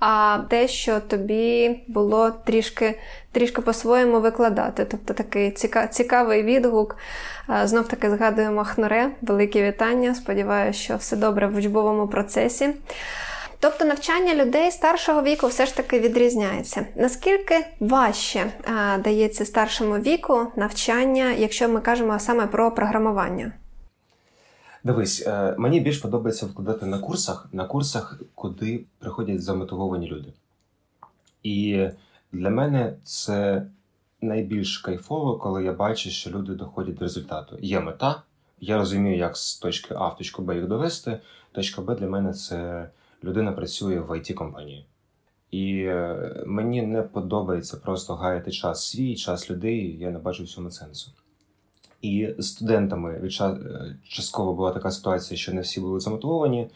а 0.00 0.38
те, 0.48 0.68
що 0.68 1.00
тобі 1.00 1.80
було 1.88 2.30
трішки 2.30 3.00
трішки 3.32 3.62
по-своєму 3.62 4.20
викладати. 4.20 4.84
Тобто 4.84 5.14
такий 5.14 5.50
цікавий 5.90 6.42
відгук. 6.42 6.96
Знов 7.64 7.88
таки 7.88 8.10
згадуємо 8.10 8.64
Хноре, 8.64 9.10
велике 9.22 9.68
вітання. 9.68 10.14
Сподіваюся, 10.14 10.78
що 10.78 10.96
все 10.96 11.16
добре 11.16 11.46
в 11.46 11.56
учбовому 11.56 12.08
процесі. 12.08 12.74
Тобто 13.64 13.84
навчання 13.84 14.34
людей 14.34 14.70
старшого 14.70 15.22
віку 15.22 15.46
все 15.46 15.66
ж 15.66 15.76
таки 15.76 16.00
відрізняється. 16.00 16.86
Наскільки 16.96 17.66
важче 17.80 18.52
а, 18.64 18.98
дається 18.98 19.44
старшому 19.44 19.98
віку 19.98 20.46
навчання, 20.56 21.32
якщо 21.32 21.68
ми 21.68 21.80
кажемо 21.80 22.18
саме 22.18 22.46
про 22.46 22.74
програмування? 22.74 23.52
Дивись, 24.82 25.26
е, 25.26 25.54
мені 25.58 25.80
більш 25.80 25.98
подобається 25.98 26.46
вкладати 26.46 26.86
на 26.86 26.98
курсах, 26.98 27.48
на 27.52 27.64
курсах, 27.64 28.20
куди 28.34 28.84
приходять 28.98 29.42
замотивовані 29.42 30.08
люди. 30.08 30.32
І 31.42 31.88
для 32.32 32.50
мене 32.50 32.94
це 33.04 33.66
найбільш 34.20 34.78
кайфово, 34.78 35.36
коли 35.36 35.64
я 35.64 35.72
бачу, 35.72 36.10
що 36.10 36.30
люди 36.30 36.54
доходять 36.54 36.94
до 36.94 37.04
результату. 37.04 37.58
Є 37.60 37.80
мета, 37.80 38.22
я 38.60 38.76
розумію, 38.76 39.16
як 39.16 39.36
з 39.36 39.58
точки 39.58 39.94
А 39.98 40.08
в 40.08 40.16
точку 40.16 40.42
Б 40.42 40.54
їх 40.54 40.66
довести. 40.66 41.18
Точка 41.52 41.82
Б 41.82 41.94
для 41.94 42.06
мене 42.06 42.32
це 42.32 42.88
людина 43.24 43.52
працює 43.52 44.00
в 44.00 44.10
it 44.10 44.34
компанії 44.34 44.86
І 45.50 45.76
е, 45.78 46.42
мені 46.46 46.82
не 46.82 47.02
подобається 47.02 47.76
просто 47.76 48.14
гаяти 48.14 48.50
час 48.50 48.86
свій, 48.86 49.16
час 49.16 49.50
людей, 49.50 49.98
я 49.98 50.10
не 50.10 50.18
бачу 50.18 50.44
в 50.44 50.48
цьому 50.48 50.70
сенсу. 50.70 51.10
І 52.02 52.28
з 52.38 52.46
студентами 52.46 53.20
від 53.20 53.38
е, 53.40 53.96
частково 54.08 54.54
була 54.54 54.72
така 54.72 54.90
ситуація, 54.90 55.38
що 55.38 55.54
не 55.54 55.60
всі 55.60 55.80
були 55.80 56.00
замотивовані. 56.00 56.70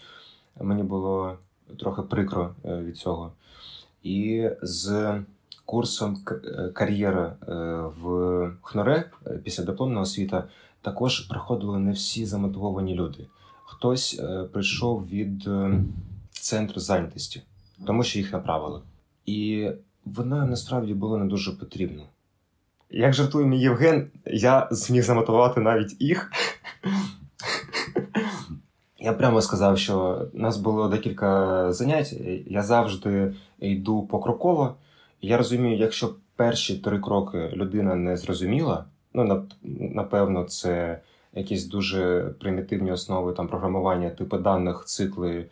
Мені 0.60 0.82
було 0.82 1.38
трохи 1.78 2.02
прикро 2.02 2.54
е, 2.64 2.76
від 2.76 2.96
цього. 2.96 3.32
І 4.02 4.48
з 4.62 5.14
курсом 5.64 6.24
кар'єра 6.72 7.36
в 8.00 8.50
ХНОРЕ 8.62 9.10
після 9.44 9.64
дипломного 9.64 10.02
освіта 10.02 10.44
також 10.82 11.20
приходили 11.20 11.78
не 11.78 11.92
всі 11.92 12.26
замотивовані 12.26 12.94
люди. 12.94 13.26
Хтось 13.64 14.22
прийшов 14.52 15.08
від 15.08 15.48
центру 16.40 16.80
зайнятості, 16.80 17.42
тому 17.86 18.02
що 18.02 18.18
їх 18.18 18.32
направили. 18.32 18.80
І 19.26 19.68
воно 20.04 20.46
насправді 20.46 20.94
було 20.94 21.18
не 21.18 21.24
дуже 21.24 21.52
потрібно. 21.52 22.02
Як 22.90 23.14
жартує 23.14 23.46
мій 23.46 23.60
Євген, 23.60 24.10
я 24.26 24.68
зміг 24.70 25.02
замотивувати 25.02 25.60
навіть 25.60 26.00
їх. 26.00 26.32
Я 28.98 29.12
прямо 29.12 29.42
сказав, 29.42 29.78
що 29.78 30.26
у 30.34 30.38
нас 30.38 30.56
було 30.56 30.88
декілька 30.88 31.72
занять. 31.72 32.12
Я 32.46 32.62
завжди 32.62 33.34
йду 33.60 34.02
покроково. 34.02 34.74
Я 35.22 35.36
розумію, 35.36 35.78
якщо 35.78 36.14
перші 36.36 36.78
три 36.78 36.98
кроки 36.98 37.50
людина 37.52 37.94
не 37.94 38.16
зрозуміла, 38.16 38.84
ну 39.14 39.46
напевно, 39.94 40.44
це 40.44 41.00
якісь 41.34 41.66
дуже 41.66 42.34
примітивні 42.40 42.92
основи 42.92 43.32
там 43.32 43.48
програмування, 43.48 44.10
типу 44.10 44.38
даних, 44.38 44.84
цикли 44.86 45.46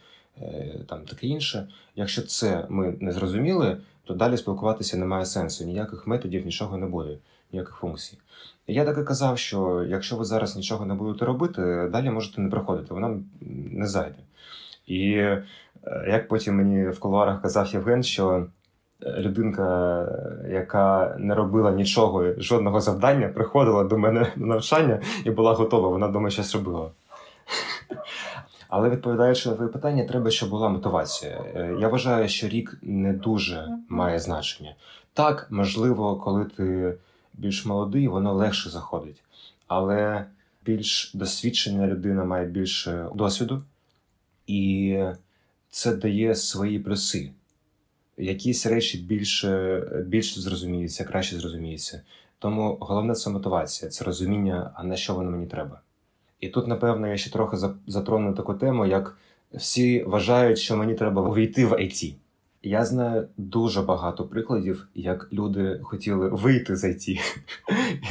там 0.89 1.01
таке 1.01 1.27
інше. 1.27 1.69
Якщо 1.97 2.23
це 2.23 2.67
ми 2.69 2.95
не 3.01 3.13
зрозуміли, 3.13 3.77
то 4.05 4.15
далі 4.15 4.37
спілкуватися 4.37 4.97
немає 4.97 5.27
сенсу. 5.27 5.65
Ніяких 5.65 6.07
методів, 6.07 6.47
нічого 6.47 6.77
не 6.77 6.87
буде, 6.87 7.19
ніяких 7.53 7.75
функцій. 7.75 8.19
Я 8.67 8.85
так 8.85 8.99
і 8.99 9.03
казав, 9.03 9.39
що 9.39 9.85
якщо 9.89 10.17
ви 10.17 10.25
зараз 10.25 10.57
нічого 10.57 10.87
не 10.87 10.95
будете 10.95 11.25
робити, 11.25 11.89
далі 11.93 12.11
можете 12.11 12.41
не 12.41 12.51
приходити, 12.51 12.95
вона 12.95 13.19
не 13.71 13.87
зайде. 13.87 14.19
І 14.87 15.11
е, 15.13 15.45
як 16.09 16.29
потім 16.29 16.57
мені 16.57 16.89
в 16.89 17.01
кулуарах 17.01 17.43
казав 17.43 17.67
Євген, 17.67 18.03
що 18.03 18.47
е, 19.03 19.21
людинка, 19.21 20.09
яка 20.51 21.17
не 21.19 21.35
робила 21.35 21.71
нічого, 21.71 22.33
жодного 22.39 22.81
завдання, 22.81 23.29
приходила 23.29 23.85
до 23.85 23.99
мене 23.99 24.33
на 24.37 24.47
навчання 24.47 25.01
і 25.25 25.31
була 25.31 25.53
готова, 25.53 25.89
вона 25.89 26.09
думає, 26.09 26.31
щось 26.31 26.55
робила. 26.55 26.91
Але 28.69 28.91
відповідаючи 28.91 29.49
на 29.49 29.55
твоє 29.55 29.71
питання, 29.71 30.05
треба, 30.05 30.31
щоб 30.31 30.51
була 30.51 30.69
мотивація. 30.69 31.45
Е, 31.55 31.77
я 31.81 31.89
вважаю, 31.89 32.29
що 32.29 32.49
рік 32.49 32.79
не 32.83 33.13
дуже 33.13 33.69
має 33.89 34.19
значення. 34.19 34.75
Так, 35.13 35.47
можливо, 35.51 36.17
коли 36.17 36.45
ти 36.45 36.95
більш 37.35 37.67
молодий, 37.67 38.09
воно 38.09 38.35
легше 38.35 38.71
заходить. 38.71 39.23
Але 39.67 40.25
більш 40.65 41.13
досвідчена 41.15 41.87
людина 41.87 42.25
має 42.25 42.47
більше 42.47 43.09
досвіду, 43.15 43.63
і 44.47 44.99
це 45.71 45.97
дає 45.97 46.35
свої 46.35 46.79
плюси. 46.79 47.31
Якісь 48.19 48.67
речі 48.67 48.99
більше 48.99 49.83
більше 50.07 50.41
зрозуміються, 50.41 51.05
краще 51.05 51.37
зрозуміються. 51.37 52.03
Тому 52.39 52.77
головне 52.81 53.15
це 53.15 53.31
мотивація, 53.31 53.91
це 53.91 54.05
розуміння, 54.05 54.71
а 54.75 54.85
на 54.85 54.97
що 54.97 55.15
воно 55.15 55.31
мені 55.31 55.47
треба. 55.47 55.81
І 56.41 56.49
тут, 56.49 56.67
напевно, 56.67 57.09
я 57.09 57.17
ще 57.17 57.31
трохи 57.31 57.57
затрону 57.87 58.35
таку 58.35 58.55
тему, 58.55 58.87
як 58.87 59.17
всі 59.55 60.03
вважають, 60.05 60.59
що 60.59 60.77
мені 60.77 60.95
треба 60.95 61.23
увійти 61.23 61.67
в 61.67 61.73
IT. 61.73 62.15
Я 62.63 62.85
знаю 62.85 63.29
дуже 63.37 63.83
багато 63.83 64.25
прикладів, 64.25 64.89
як 64.95 65.29
люди 65.33 65.81
хотіли 65.83 66.29
вийти 66.29 66.77
з 66.77 66.85
IT 66.85 67.19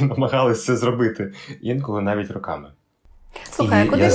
і 0.00 0.04
намагалися 0.04 0.66
це 0.66 0.76
зробити 0.76 1.32
інколи 1.60 2.02
навіть 2.02 2.30
роками. 2.30 2.72
Слухай, 3.50 3.88
куди 3.88 4.02
я... 4.02 4.10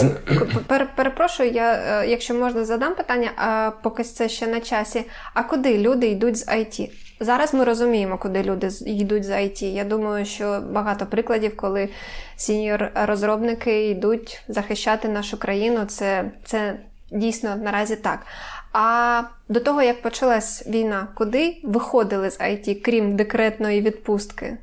Пер, 0.67 0.89
перепрошую, 0.95 1.51
я, 1.51 1.73
е, 1.73 2.07
якщо 2.07 2.33
можна, 2.33 2.65
задам 2.65 2.95
питання, 2.95 3.31
а 3.35 3.71
поки 3.83 4.03
це 4.03 4.29
ще 4.29 4.47
на 4.47 4.59
часі. 4.59 5.03
А 5.33 5.43
куди 5.43 5.77
люди 5.77 6.07
йдуть 6.07 6.37
з 6.37 6.47
IT? 6.47 6.89
Зараз 7.19 7.53
ми 7.53 7.63
розуміємо, 7.63 8.17
куди 8.17 8.43
люди 8.43 8.69
йдуть 8.85 9.23
з 9.23 9.29
IT. 9.29 9.63
Я 9.63 9.83
думаю, 9.83 10.25
що 10.25 10.63
багато 10.71 11.05
прикладів, 11.05 11.57
коли 11.57 11.89
сіньор-розробники 12.35 13.89
йдуть 13.89 14.41
захищати 14.47 15.07
нашу 15.07 15.37
країну, 15.37 15.85
це, 15.85 16.31
це 16.45 16.79
дійсно 17.11 17.55
наразі 17.55 17.95
так. 17.95 18.19
А 18.73 19.21
до 19.49 19.59
того, 19.59 19.81
як 19.81 20.01
почалась 20.01 20.67
війна, 20.67 21.07
куди 21.13 21.57
виходили 21.63 22.31
з 22.31 22.39
IT, 22.39 22.81
крім 22.81 23.15
декретної 23.15 23.81
відпустки? 23.81 24.57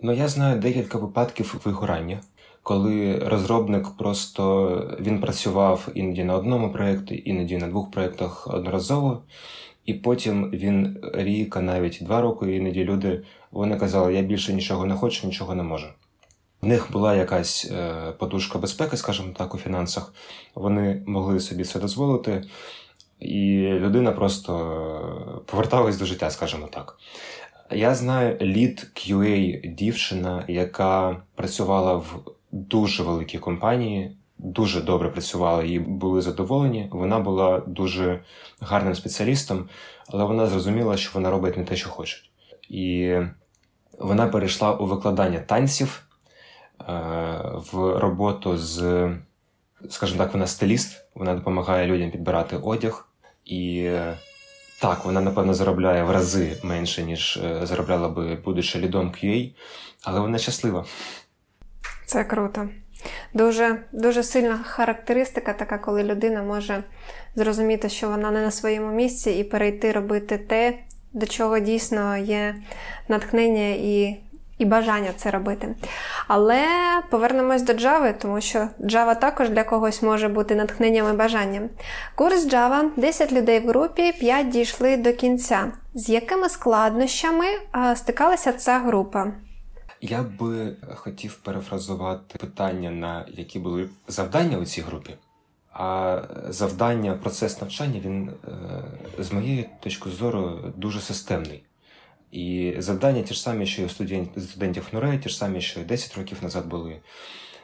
Ну, 0.00 0.12
я 0.12 0.28
знаю 0.28 0.60
декілька 0.60 0.98
випадків 0.98 1.60
вигорання 1.64 2.20
коли 2.62 3.18
розробник 3.18 3.88
просто 3.98 4.96
він 5.00 5.20
працював 5.20 5.88
іноді 5.94 6.24
на 6.24 6.34
одному 6.34 6.72
проєкті, 6.72 7.22
іноді 7.24 7.56
на 7.56 7.66
двох 7.66 7.90
проєктах 7.90 8.46
одноразово, 8.46 9.22
і 9.86 9.94
потім 9.94 10.50
він 10.50 10.98
рік, 11.14 11.56
а 11.56 11.60
навіть 11.60 11.98
два 12.00 12.20
роки, 12.20 12.56
іноді 12.56 12.84
люди 12.84 13.22
вони 13.50 13.76
казали, 13.76 14.14
я 14.14 14.22
більше 14.22 14.52
нічого 14.52 14.86
не 14.86 14.94
хочу, 14.94 15.26
нічого 15.26 15.54
не 15.54 15.62
можу. 15.62 15.86
В 16.60 16.66
них 16.66 16.92
була 16.92 17.14
якась 17.14 17.70
е, 17.72 18.12
подушка 18.18 18.58
безпеки, 18.58 18.96
скажімо 18.96 19.28
так, 19.36 19.54
у 19.54 19.58
фінансах. 19.58 20.14
Вони 20.54 21.02
могли 21.06 21.40
собі 21.40 21.64
це 21.64 21.80
дозволити, 21.80 22.44
і 23.20 23.62
людина 23.62 24.12
просто 24.12 25.42
поверталась 25.46 25.96
до 25.96 26.04
життя, 26.04 26.30
скажімо 26.30 26.68
так. 26.70 26.98
Я 27.70 27.94
знаю 27.94 28.38
лід 28.40 28.90
QA 28.94 29.74
дівчина, 29.74 30.44
яка 30.48 31.22
працювала 31.34 31.94
в 31.94 32.20
дуже 32.52 33.02
великі 33.02 33.38
компанії, 33.38 34.16
дуже 34.38 34.80
добре 34.80 35.08
працювали 35.08 35.68
і 35.68 35.78
були 35.78 36.20
задоволені. 36.20 36.88
Вона 36.92 37.18
була 37.20 37.60
дуже 37.66 38.20
гарним 38.60 38.94
спеціалістом, 38.94 39.68
але 40.08 40.24
вона 40.24 40.46
зрозуміла, 40.46 40.96
що 40.96 41.10
вона 41.14 41.30
робить 41.30 41.56
не 41.56 41.64
те, 41.64 41.76
що 41.76 41.90
хоче. 41.90 42.16
І 42.68 43.16
вона 43.98 44.26
перейшла 44.26 44.72
у 44.72 44.86
викладання 44.86 45.38
танців 45.38 46.02
е, 46.80 46.84
в 47.72 47.98
роботу 47.98 48.56
з, 48.58 49.08
скажімо 49.90 50.18
так, 50.18 50.32
вона 50.32 50.46
стиліст, 50.46 51.04
вона 51.14 51.34
допомагає 51.34 51.86
людям 51.86 52.10
підбирати 52.10 52.56
одяг. 52.56 53.08
І 53.44 53.90
так, 54.80 55.04
вона, 55.04 55.20
напевно, 55.20 55.54
заробляє 55.54 56.02
в 56.02 56.10
рази 56.10 56.56
менше, 56.62 57.02
ніж 57.02 57.36
е, 57.44 57.66
заробляла 57.66 58.08
би, 58.08 58.34
будучи 58.34 58.78
лідом 58.78 59.08
QA, 59.08 59.54
але 60.02 60.20
вона 60.20 60.38
щаслива. 60.38 60.84
Це 62.12 62.24
круто. 62.24 62.68
Дуже 63.34 63.82
дуже 63.92 64.22
сильна 64.22 64.58
характеристика, 64.64 65.52
така, 65.52 65.78
коли 65.78 66.02
людина 66.02 66.42
може 66.42 66.84
зрозуміти, 67.36 67.88
що 67.88 68.08
вона 68.08 68.30
не 68.30 68.40
на 68.40 68.50
своєму 68.50 68.92
місці, 68.92 69.30
і 69.30 69.44
перейти 69.44 69.92
робити 69.92 70.38
те, 70.38 70.74
до 71.12 71.26
чого 71.26 71.58
дійсно 71.58 72.16
є 72.16 72.54
натхнення 73.08 73.68
і 73.68 74.20
і 74.58 74.64
бажання 74.64 75.10
це 75.16 75.30
робити. 75.30 75.68
Але 76.28 76.66
повернемось 77.10 77.62
до 77.62 77.72
Java, 77.72 78.14
тому 78.18 78.40
що 78.40 78.68
Java 78.80 79.20
також 79.20 79.48
для 79.48 79.64
когось 79.64 80.02
може 80.02 80.28
бути 80.28 80.54
натхненням 80.54 81.14
і 81.14 81.16
бажанням. 81.16 81.68
Курс 82.14 82.46
Java, 82.46 82.88
10 82.96 83.32
людей 83.32 83.60
в 83.60 83.68
групі, 83.68 84.12
5 84.12 84.48
дійшли 84.48 84.96
до 84.96 85.12
кінця. 85.12 85.72
З 85.94 86.08
якими 86.08 86.48
складнощами 86.48 87.46
стикалася 87.94 88.52
ця 88.52 88.78
група? 88.78 89.32
Я 90.04 90.22
би 90.22 90.76
хотів 90.94 91.34
перефразувати 91.34 92.38
питання, 92.38 92.90
на 92.90 93.26
які 93.28 93.58
були 93.58 93.88
завдання 94.08 94.58
у 94.58 94.64
цій 94.64 94.80
групі. 94.80 95.14
А 95.72 96.22
завдання, 96.48 97.14
процес 97.14 97.60
навчання, 97.60 98.00
він, 98.04 98.28
е, 98.28 99.22
з 99.22 99.32
моєї 99.32 99.68
точки 99.80 100.10
зору, 100.10 100.72
дуже 100.76 101.00
системний. 101.00 101.62
І 102.32 102.74
завдання 102.78 103.22
ті 103.22 103.34
ж 103.34 103.42
самі, 103.42 103.66
що 103.66 103.82
і 103.82 103.84
у 103.84 103.88
студентів 104.40 104.88
НУРЕ, 104.92 105.18
ті 105.18 105.28
ж 105.28 105.36
самі, 105.36 105.60
що 105.60 105.80
і 105.80 105.84
10 105.84 106.16
років 106.16 106.38
назад 106.42 106.66
були. 106.66 107.00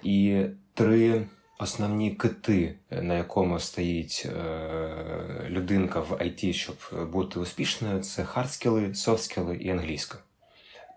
І 0.03 0.45
три 0.75 1.27
основні 1.59 2.11
кити, 2.11 2.75
на 2.91 3.17
якому 3.17 3.61
стоїть 3.61 4.27
е, 4.27 5.47
людинка 5.49 6.01
в 6.01 6.13
IT, 6.13 6.53
щоб 6.53 6.77
бути 7.13 7.41
успішною, 7.41 8.01
це 8.01 8.25
хардскіли, 8.25 8.95
софтскіли 8.95 9.57
і 9.57 9.71
англійська. 9.71 10.19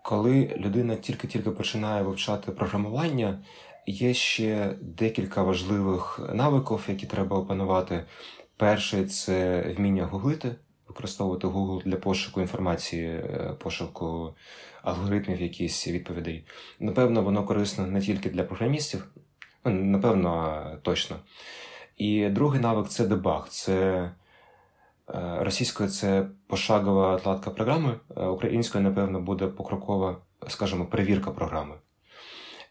Коли 0.02 0.54
людина 0.56 0.96
тільки-тільки 0.96 1.50
починає 1.50 2.02
вивчати 2.02 2.52
програмування, 2.52 3.38
є 3.86 4.14
ще 4.14 4.74
декілька 4.80 5.42
важливих 5.42 6.20
навиків, 6.32 6.84
які 6.88 7.06
треба 7.06 7.38
опанувати. 7.38 8.04
Перший 8.56 9.06
це 9.06 9.62
вміння 9.78 10.04
гуглити, 10.04 10.54
використовувати 10.88 11.46
Google 11.46 11.82
для 11.84 11.96
пошуку 11.96 12.40
інформації, 12.40 13.06
е, 13.08 13.56
пошуку 13.58 14.34
алгоритмів, 14.82 15.42
якісь 15.42 15.88
відповідей. 15.88 16.44
Напевно, 16.80 17.22
воно 17.22 17.44
корисно 17.44 17.86
не 17.86 18.00
тільки 18.00 18.30
для 18.30 18.42
програмістів, 18.44 19.06
ну, 19.64 19.70
напевно, 19.70 20.62
точно. 20.82 21.16
І 21.96 22.28
другий 22.28 22.60
навик 22.60 22.88
це 22.88 23.06
дебаг. 23.06 23.48
Це 23.48 24.10
російською 25.40 25.88
це 25.88 26.26
пошагова 26.46 27.14
отладка 27.14 27.50
програми, 27.50 27.94
е, 28.16 28.26
українською, 28.26 28.84
напевно, 28.84 29.20
буде 29.20 29.46
покрокова, 29.46 30.16
скажімо, 30.48 30.86
перевірка 30.86 31.30
програми. 31.30 31.74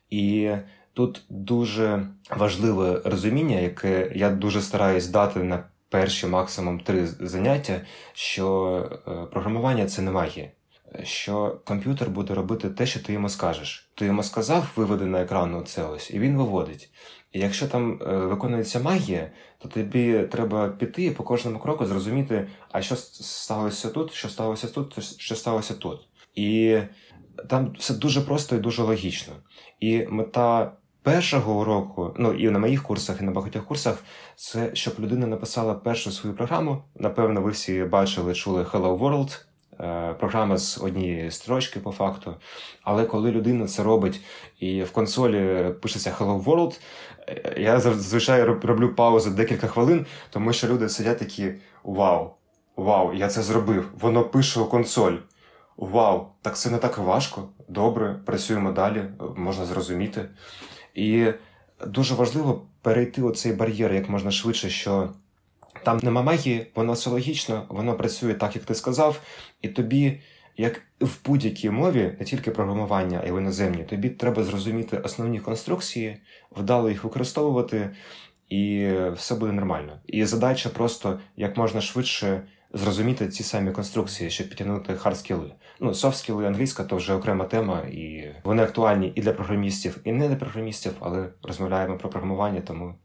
І 0.09 0.51
тут 0.93 1.21
дуже 1.29 2.07
важливе 2.29 3.01
розуміння, 3.05 3.59
яке 3.59 4.11
я 4.15 4.29
дуже 4.29 4.61
стараюсь 4.61 5.07
дати 5.07 5.43
на 5.43 5.63
перші 5.89 6.27
максимум 6.27 6.79
три 6.79 7.07
заняття, 7.07 7.81
що 8.13 8.75
е, 9.07 9.11
програмування 9.31 9.85
це 9.85 10.01
не 10.01 10.11
магія. 10.11 10.51
Що 11.03 11.59
комп'ютер 11.65 12.09
буде 12.09 12.33
робити 12.33 12.69
те, 12.69 12.85
що 12.85 12.99
ти 12.99 13.13
йому 13.13 13.29
скажеш. 13.29 13.89
Ти 13.95 14.05
йому 14.05 14.23
сказав, 14.23 14.71
виведи 14.75 15.05
на 15.05 15.21
екран 15.21 15.63
це 15.65 15.83
ось, 15.83 16.11
і 16.11 16.19
він 16.19 16.37
виводить. 16.37 16.89
І 17.31 17.39
якщо 17.39 17.67
там 17.67 17.99
е, 18.01 18.15
виконується 18.15 18.79
магія, 18.79 19.31
то 19.57 19.67
тобі 19.67 20.19
треба 20.31 20.69
піти 20.69 21.03
і 21.03 21.11
по 21.11 21.23
кожному 21.23 21.59
кроку 21.59 21.85
зрозуміти, 21.85 22.47
а 22.71 22.81
що 22.81 22.95
сталося 22.95 23.89
тут, 23.89 24.13
що 24.13 24.29
сталося 24.29 24.67
тут, 24.67 25.19
що 25.19 25.35
сталося 25.35 25.73
тут. 25.73 25.99
І 26.35 26.77
там 27.49 27.75
все 27.79 27.93
дуже 27.93 28.21
просто 28.21 28.55
і 28.55 28.59
дуже 28.59 28.83
логічно. 28.83 29.33
І 29.79 30.05
мета 30.09 30.71
першого 31.03 31.61
уроку, 31.61 32.15
ну 32.17 32.33
і 32.33 32.49
на 32.49 32.59
моїх 32.59 32.83
курсах, 32.83 33.21
і 33.21 33.23
на 33.23 33.31
багатьох 33.31 33.65
курсах, 33.65 34.03
це 34.35 34.71
щоб 34.73 34.93
людина 34.99 35.27
написала 35.27 35.73
першу 35.73 36.11
свою 36.11 36.35
програму. 36.35 36.83
Напевно, 36.95 37.41
ви 37.41 37.51
всі 37.51 37.83
бачили, 37.83 38.33
чули 38.33 38.63
Hello 38.63 38.99
World. 38.99 39.41
Е, 39.79 40.13
програма 40.19 40.57
з 40.57 40.77
однієї 40.77 41.31
строчки 41.31 41.79
по 41.79 41.91
факту. 41.91 42.35
Але 42.83 43.05
коли 43.05 43.31
людина 43.31 43.67
це 43.67 43.83
робить 43.83 44.21
і 44.59 44.83
в 44.83 44.91
консолі 44.91 45.65
пишеться 45.81 46.15
Hello 46.19 46.43
World, 46.43 46.79
я 47.57 47.79
зазвичай 47.79 48.43
роблю 48.43 48.95
паузу 48.95 49.29
декілька 49.29 49.67
хвилин, 49.67 50.05
тому 50.29 50.53
що 50.53 50.67
люди 50.67 50.89
сидять 50.89 51.19
такі: 51.19 51.53
Вау! 51.83 52.31
Вау, 52.75 53.13
я 53.13 53.27
це 53.27 53.41
зробив! 53.41 53.89
Воно 53.99 54.23
пише 54.23 54.59
у 54.59 54.65
консоль. 54.65 55.17
Вау! 55.77 56.27
Так 56.41 56.57
це 56.57 56.69
не 56.69 56.77
так 56.77 56.97
важко. 56.97 57.49
Добре, 57.69 58.19
працюємо 58.25 58.71
далі, 58.71 59.03
можна 59.35 59.65
зрозуміти. 59.65 60.25
І 60.95 61.27
дуже 61.87 62.15
важливо 62.15 62.65
перейти 62.81 63.21
оцей 63.21 63.53
бар'єр 63.53 63.93
як 63.93 64.09
можна 64.09 64.31
швидше, 64.31 64.69
що 64.69 65.09
там 65.83 65.99
нема 66.03 66.21
магії, 66.21 66.67
воно 66.75 66.93
все 66.93 67.09
логічно, 67.09 67.65
воно 67.69 67.93
працює 67.93 68.33
так, 68.33 68.55
як 68.55 68.65
ти 68.65 68.75
сказав, 68.75 69.21
і 69.61 69.67
тобі, 69.67 70.19
як 70.57 70.81
в 70.99 71.17
будь-якій 71.25 71.69
мові, 71.69 72.15
не 72.19 72.25
тільки 72.25 72.51
програмування, 72.51 73.21
а 73.23 73.27
й 73.27 73.31
в 73.31 73.37
іноземній, 73.37 73.83
тобі 73.83 74.09
треба 74.09 74.43
зрозуміти 74.43 74.97
основні 74.97 75.39
конструкції, 75.39 76.17
вдало 76.51 76.89
їх 76.89 77.03
використовувати, 77.03 77.89
і 78.49 78.91
все 79.15 79.35
буде 79.35 79.51
нормально. 79.51 79.99
І 80.07 80.25
задача 80.25 80.69
просто 80.69 81.19
як 81.37 81.57
можна 81.57 81.81
швидше 81.81 82.41
зрозуміти 82.73 83.27
ці 83.27 83.43
самі 83.43 83.71
конструкції, 83.71 84.29
щоб 84.29 84.49
підтягнути 84.49 84.95
хардскіли. 84.95 85.51
Ну, 85.79 85.93
софтскіли 85.93 86.47
англійська 86.47 86.83
то 86.83 86.95
вже 86.95 87.13
окрема 87.13 87.45
тема, 87.45 87.79
і 87.81 88.31
вони 88.43 88.63
актуальні 88.63 89.11
і 89.15 89.21
для 89.21 89.33
програмістів, 89.33 89.97
і 90.03 90.11
не 90.11 90.27
для 90.27 90.35
програмістів, 90.35 90.93
але 90.99 91.29
розмовляємо 91.43 91.97
про 91.97 92.09
програмування, 92.09 92.61
тому, 92.61 92.95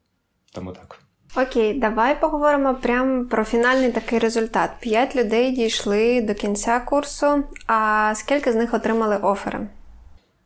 тому 0.53 0.73
так. 0.73 1.06
Окей, 1.35 1.81
давай 1.81 2.21
поговоримо 2.21 2.75
прямо 2.75 3.25
про 3.25 3.45
фінальний 3.45 3.93
такий 3.93 4.19
результат. 4.19 4.71
П'ять 4.81 5.17
людей 5.17 5.53
дійшли 5.53 6.21
до 6.21 6.35
кінця 6.35 6.81
курсу. 6.81 7.45
А 7.67 8.13
скільки 8.15 8.53
з 8.53 8.55
них 8.55 8.75
отримали 8.75 9.17
офери? 9.17 9.69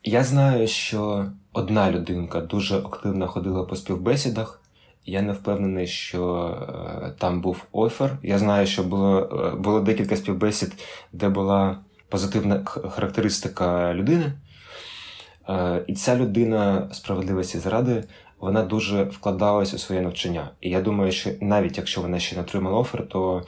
Я 0.05 0.25
знаю, 0.25 0.69
що 0.69 1.27
одна 1.53 1.91
людинка 1.91 2.41
дуже 2.41 2.79
активно 2.79 3.29
ходила 3.29 3.65
по 3.65 3.77
співбесідах. 3.77 4.61
Я 5.07 5.23
не 5.23 5.33
впевнений, 5.33 5.87
що 5.87 6.47
е, 7.07 7.15
там 7.19 7.41
був 7.41 7.65
офер. 7.73 8.19
Я 8.23 8.39
знаю, 8.39 8.67
що 8.67 8.83
було 8.85 9.21
е, 9.21 9.57
було 9.57 9.81
декілька 9.81 10.17
співбесід, 10.17 10.73
де 11.13 11.29
була 11.29 11.79
позитивна 12.09 12.65
характеристика 12.65 13.95
людини. 13.95 14.33
Е, 15.49 15.85
і 15.87 15.95
ця 15.95 16.17
людина 16.17 16.89
справедливості 16.93 17.59
заради 17.59 18.05
вона 18.41 18.63
дуже 18.63 19.03
вкладалась 19.03 19.75
у 19.75 19.79
своє 19.79 20.01
навчання. 20.01 20.51
І 20.61 20.71
я 20.71 20.81
думаю, 20.81 21.13
що 21.13 21.31
навіть 21.41 21.79
якщо 21.79 22.01
вона 22.01 22.19
ще 22.19 22.37
не 22.37 22.43
отримала 22.43 22.79
офер, 22.79 23.09
то 23.09 23.43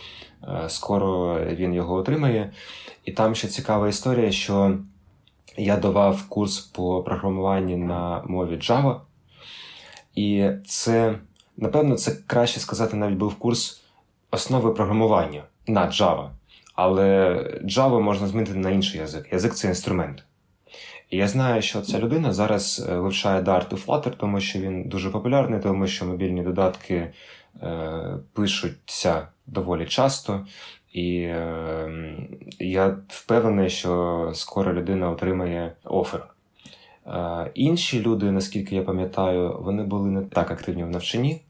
скоро 0.68 1.40
він 1.44 1.74
його 1.74 1.94
отримає. 1.94 2.52
І 3.04 3.12
там 3.12 3.34
ще 3.34 3.48
цікава 3.48 3.88
історія, 3.88 4.32
що 4.32 4.78
я 5.56 5.76
давав 5.76 6.28
курс 6.28 6.60
по 6.60 7.02
програмуванню 7.02 7.76
на 7.76 8.22
мові 8.26 8.56
Java. 8.56 8.96
І 10.14 10.50
це 10.66 11.14
Напевно, 11.56 11.96
це 11.96 12.16
краще 12.26 12.60
сказати, 12.60 12.96
навіть 12.96 13.16
був 13.16 13.34
курс 13.34 13.82
основи 14.30 14.72
програмування 14.72 15.44
на 15.66 15.86
Java. 15.86 16.30
Але 16.74 17.34
Java 17.64 18.00
можна 18.00 18.26
змінити 18.26 18.54
на 18.54 18.70
інший 18.70 19.00
язик. 19.00 19.32
Язик 19.32 19.54
це 19.54 19.68
інструмент. 19.68 20.24
І 21.12 21.16
я 21.16 21.28
знаю, 21.28 21.62
що 21.62 21.80
ця 21.80 21.98
людина 21.98 22.32
зараз 22.32 22.86
е, 22.88 22.96
вивчає 22.96 23.42
Dart 23.42 23.72
і 23.72 23.74
Flutter, 23.74 24.12
тому 24.16 24.40
що 24.40 24.58
він 24.58 24.88
дуже 24.88 25.10
популярний, 25.10 25.60
тому 25.60 25.86
що 25.86 26.06
мобільні 26.06 26.42
додатки 26.42 27.12
е, 27.62 28.18
пишуться 28.32 29.28
доволі 29.46 29.86
часто. 29.86 30.46
І 30.92 31.16
е, 31.16 32.16
я 32.58 32.96
впевнений, 33.08 33.70
що 33.70 34.30
скоро 34.34 34.72
людина 34.74 35.10
отримає 35.10 35.72
офер. 35.84 36.26
Е, 37.06 37.50
інші 37.54 38.00
люди, 38.00 38.30
наскільки 38.30 38.76
я 38.76 38.82
пам'ятаю, 38.82 39.58
вони 39.60 39.82
були 39.82 40.10
не 40.10 40.22
так 40.22 40.50
активні 40.50 40.84
в 40.84 40.90
навчанні. 40.90 41.42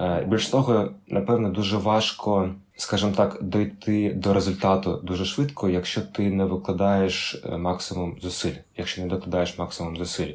Е, 0.00 0.24
більш 0.28 0.48
того, 0.48 0.90
напевно, 1.08 1.50
дуже 1.50 1.76
важко, 1.76 2.54
скажімо 2.78 3.12
так, 3.16 3.38
дойти 3.40 4.12
до 4.12 4.34
результату 4.34 5.00
дуже 5.02 5.24
швидко, 5.24 5.68
якщо 5.68 6.00
ти 6.00 6.30
не 6.30 6.44
викладаєш 6.44 7.42
е, 7.44 7.56
максимум 7.56 8.16
зусиль, 8.22 8.54
якщо 8.76 9.02
не 9.02 9.08
докладаєш 9.08 9.58
максимум 9.58 9.96
зусиль. 9.96 10.32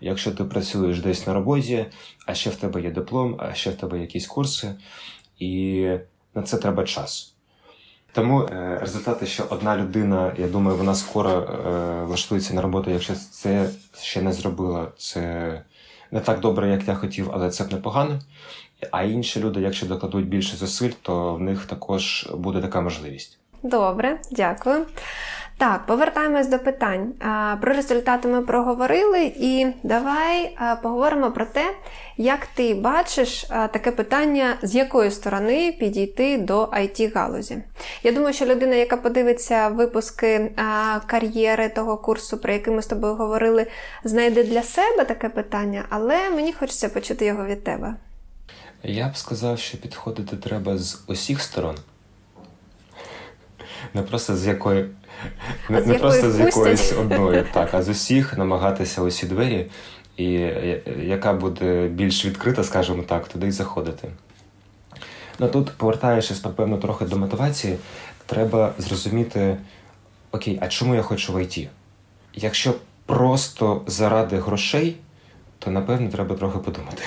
Якщо 0.00 0.32
ти 0.32 0.44
працюєш 0.44 1.00
десь 1.00 1.26
на 1.26 1.34
роботі, 1.34 1.86
а 2.26 2.34
ще 2.34 2.50
в 2.50 2.56
тебе 2.56 2.82
є 2.82 2.90
диплом, 2.90 3.36
а 3.38 3.54
ще 3.54 3.70
в 3.70 3.74
тебе 3.74 3.98
якісь 3.98 4.26
курси, 4.26 4.74
і 5.38 5.86
на 6.34 6.42
це 6.42 6.56
треба 6.56 6.84
час. 6.84 7.34
Тому 8.12 8.42
е, 8.42 8.78
результати, 8.80 9.26
що 9.26 9.44
одна 9.50 9.76
людина, 9.76 10.34
я 10.38 10.48
думаю, 10.48 10.76
вона 10.76 10.94
скоро 10.94 11.30
е, 11.30 12.04
влаштується 12.04 12.54
на 12.54 12.62
роботу, 12.62 12.90
якщо 12.90 13.14
це 13.14 13.70
ще 14.00 14.22
не 14.22 14.32
зробила, 14.32 14.92
це 14.98 15.62
не 16.10 16.20
так 16.20 16.40
добре, 16.40 16.70
як 16.70 16.88
я 16.88 16.94
хотів, 16.94 17.30
але 17.32 17.50
це 17.50 17.64
б 17.64 17.72
непогано. 17.72 18.20
А 18.90 19.02
інші 19.02 19.40
люди, 19.40 19.60
якщо 19.60 19.86
докладуть 19.86 20.28
більше 20.28 20.56
зусиль, 20.56 20.92
то 21.02 21.34
в 21.34 21.40
них 21.40 21.66
також 21.66 22.28
буде 22.34 22.60
така 22.60 22.80
можливість. 22.80 23.38
Добре, 23.62 24.20
дякую. 24.30 24.86
Так, 25.58 25.86
повертаємось 25.86 26.48
до 26.48 26.58
питань. 26.58 27.12
Про 27.60 27.72
результати 27.72 28.28
ми 28.28 28.42
проговорили, 28.42 29.32
і 29.36 29.66
давай 29.82 30.56
поговоримо 30.82 31.30
про 31.30 31.44
те, 31.44 31.74
як 32.16 32.46
ти 32.46 32.74
бачиш 32.74 33.42
таке 33.44 33.90
питання, 33.90 34.56
з 34.62 34.74
якої 34.74 35.10
сторони 35.10 35.76
підійти 35.80 36.38
до 36.38 36.64
it 36.64 37.14
галузі. 37.14 37.62
Я 38.02 38.12
думаю, 38.12 38.34
що 38.34 38.46
людина, 38.46 38.74
яка 38.74 38.96
подивиться 38.96 39.68
випуски 39.68 40.52
кар'єри 41.06 41.68
того 41.68 41.96
курсу, 41.96 42.38
про 42.38 42.52
який 42.52 42.74
ми 42.74 42.82
з 42.82 42.86
тобою 42.86 43.14
говорили, 43.14 43.66
знайде 44.04 44.44
для 44.44 44.62
себе 44.62 45.04
таке 45.04 45.28
питання, 45.28 45.84
але 45.88 46.30
мені 46.30 46.52
хочеться 46.52 46.88
почути 46.88 47.24
його 47.24 47.44
від 47.44 47.64
тебе. 47.64 47.94
Я 48.88 49.08
б 49.08 49.16
сказав, 49.16 49.58
що 49.58 49.78
підходити 49.78 50.36
треба 50.36 50.78
з 50.78 51.02
усіх 51.06 51.42
сторон. 51.42 51.76
не 53.94 54.02
просто 54.02 54.36
з 54.36 54.46
якої 54.46 54.86
не, 55.68 55.80
не 55.80 55.94
просто 55.94 56.32
з 56.32 56.40
якоїсь 56.40 56.92
одної, 56.92 57.44
так, 57.52 57.74
а 57.74 57.82
з 57.82 57.88
усіх 57.88 58.38
намагатися 58.38 59.02
усі 59.02 59.26
двері, 59.26 59.66
і 60.16 60.30
яка 60.98 61.32
буде 61.32 61.88
більш 61.88 62.24
відкрита, 62.24 62.64
скажімо 62.64 63.02
так, 63.02 63.28
туди 63.28 63.46
й 63.46 63.50
заходити. 63.50 64.08
Ну 65.38 65.48
тут, 65.48 65.70
повертаючись, 65.70 66.44
напевно, 66.44 66.78
трохи 66.78 67.04
до 67.04 67.16
мотивації, 67.16 67.76
треба 68.26 68.72
зрозуміти: 68.78 69.56
окей, 70.30 70.58
а 70.62 70.68
чому 70.68 70.94
я 70.94 71.02
хочу 71.02 71.32
в 71.32 71.42
ІТ? 71.42 71.68
Якщо 72.34 72.74
просто 73.06 73.82
заради 73.86 74.36
грошей, 74.36 74.96
то 75.58 75.70
напевно 75.70 76.10
треба 76.10 76.36
трохи 76.36 76.58
подумати. 76.58 77.02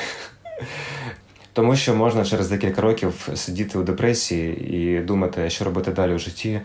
Тому 1.59 1.75
що 1.75 1.95
можна 1.95 2.25
через 2.25 2.49
декілька 2.49 2.81
років 2.81 3.29
сидіти 3.35 3.79
у 3.79 3.83
депресії 3.83 4.75
і 4.75 4.99
думати, 4.99 5.49
що 5.49 5.65
робити 5.65 5.91
далі 5.91 6.13
у 6.13 6.19
житті, 6.19 6.61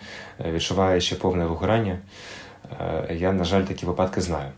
відчуваючи 0.52 1.14
повне 1.14 1.44
вигорання. 1.44 1.98
Е, 2.80 3.14
я, 3.14 3.32
на 3.32 3.44
жаль, 3.44 3.62
такі 3.62 3.86
випадки 3.86 4.20
знаю. 4.20 4.50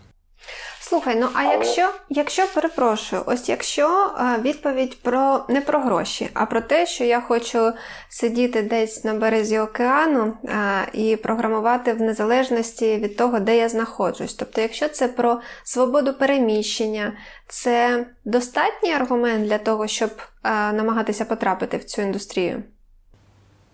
Слухай, 0.89 1.17
ну 1.17 1.29
а 1.35 1.43
якщо 1.43 1.91
якщо 2.09 2.47
перепрошую, 2.55 3.23
ось 3.27 3.49
якщо 3.49 4.13
а, 4.17 4.39
відповідь 4.39 5.03
про 5.03 5.45
не 5.49 5.61
про 5.61 5.81
гроші, 5.81 6.31
а 6.35 6.47
про 6.47 6.61
те, 6.61 6.87
що 6.87 7.05
я 7.05 7.21
хочу 7.21 7.73
сидіти 8.09 8.63
десь 8.63 9.05
на 9.05 9.15
березі 9.15 9.59
океану 9.59 10.35
а, 10.49 10.83
і 10.93 11.17
програмувати 11.17 11.93
в 11.93 12.01
незалежності 12.01 12.97
від 12.97 13.17
того, 13.17 13.41
де 13.41 13.57
я 13.57 13.69
знаходжусь. 13.69 14.35
Тобто, 14.35 14.61
якщо 14.61 14.89
це 14.89 15.09
про 15.09 15.41
свободу 15.65 16.15
переміщення, 16.15 17.13
це 17.49 18.07
достатній 18.25 18.93
аргумент 18.93 19.47
для 19.47 19.59
того, 19.59 19.87
щоб 19.87 20.11
а, 20.43 20.73
намагатися 20.73 21.25
потрапити 21.25 21.77
в 21.77 21.85
цю 21.85 22.03
індустрію. 22.03 22.63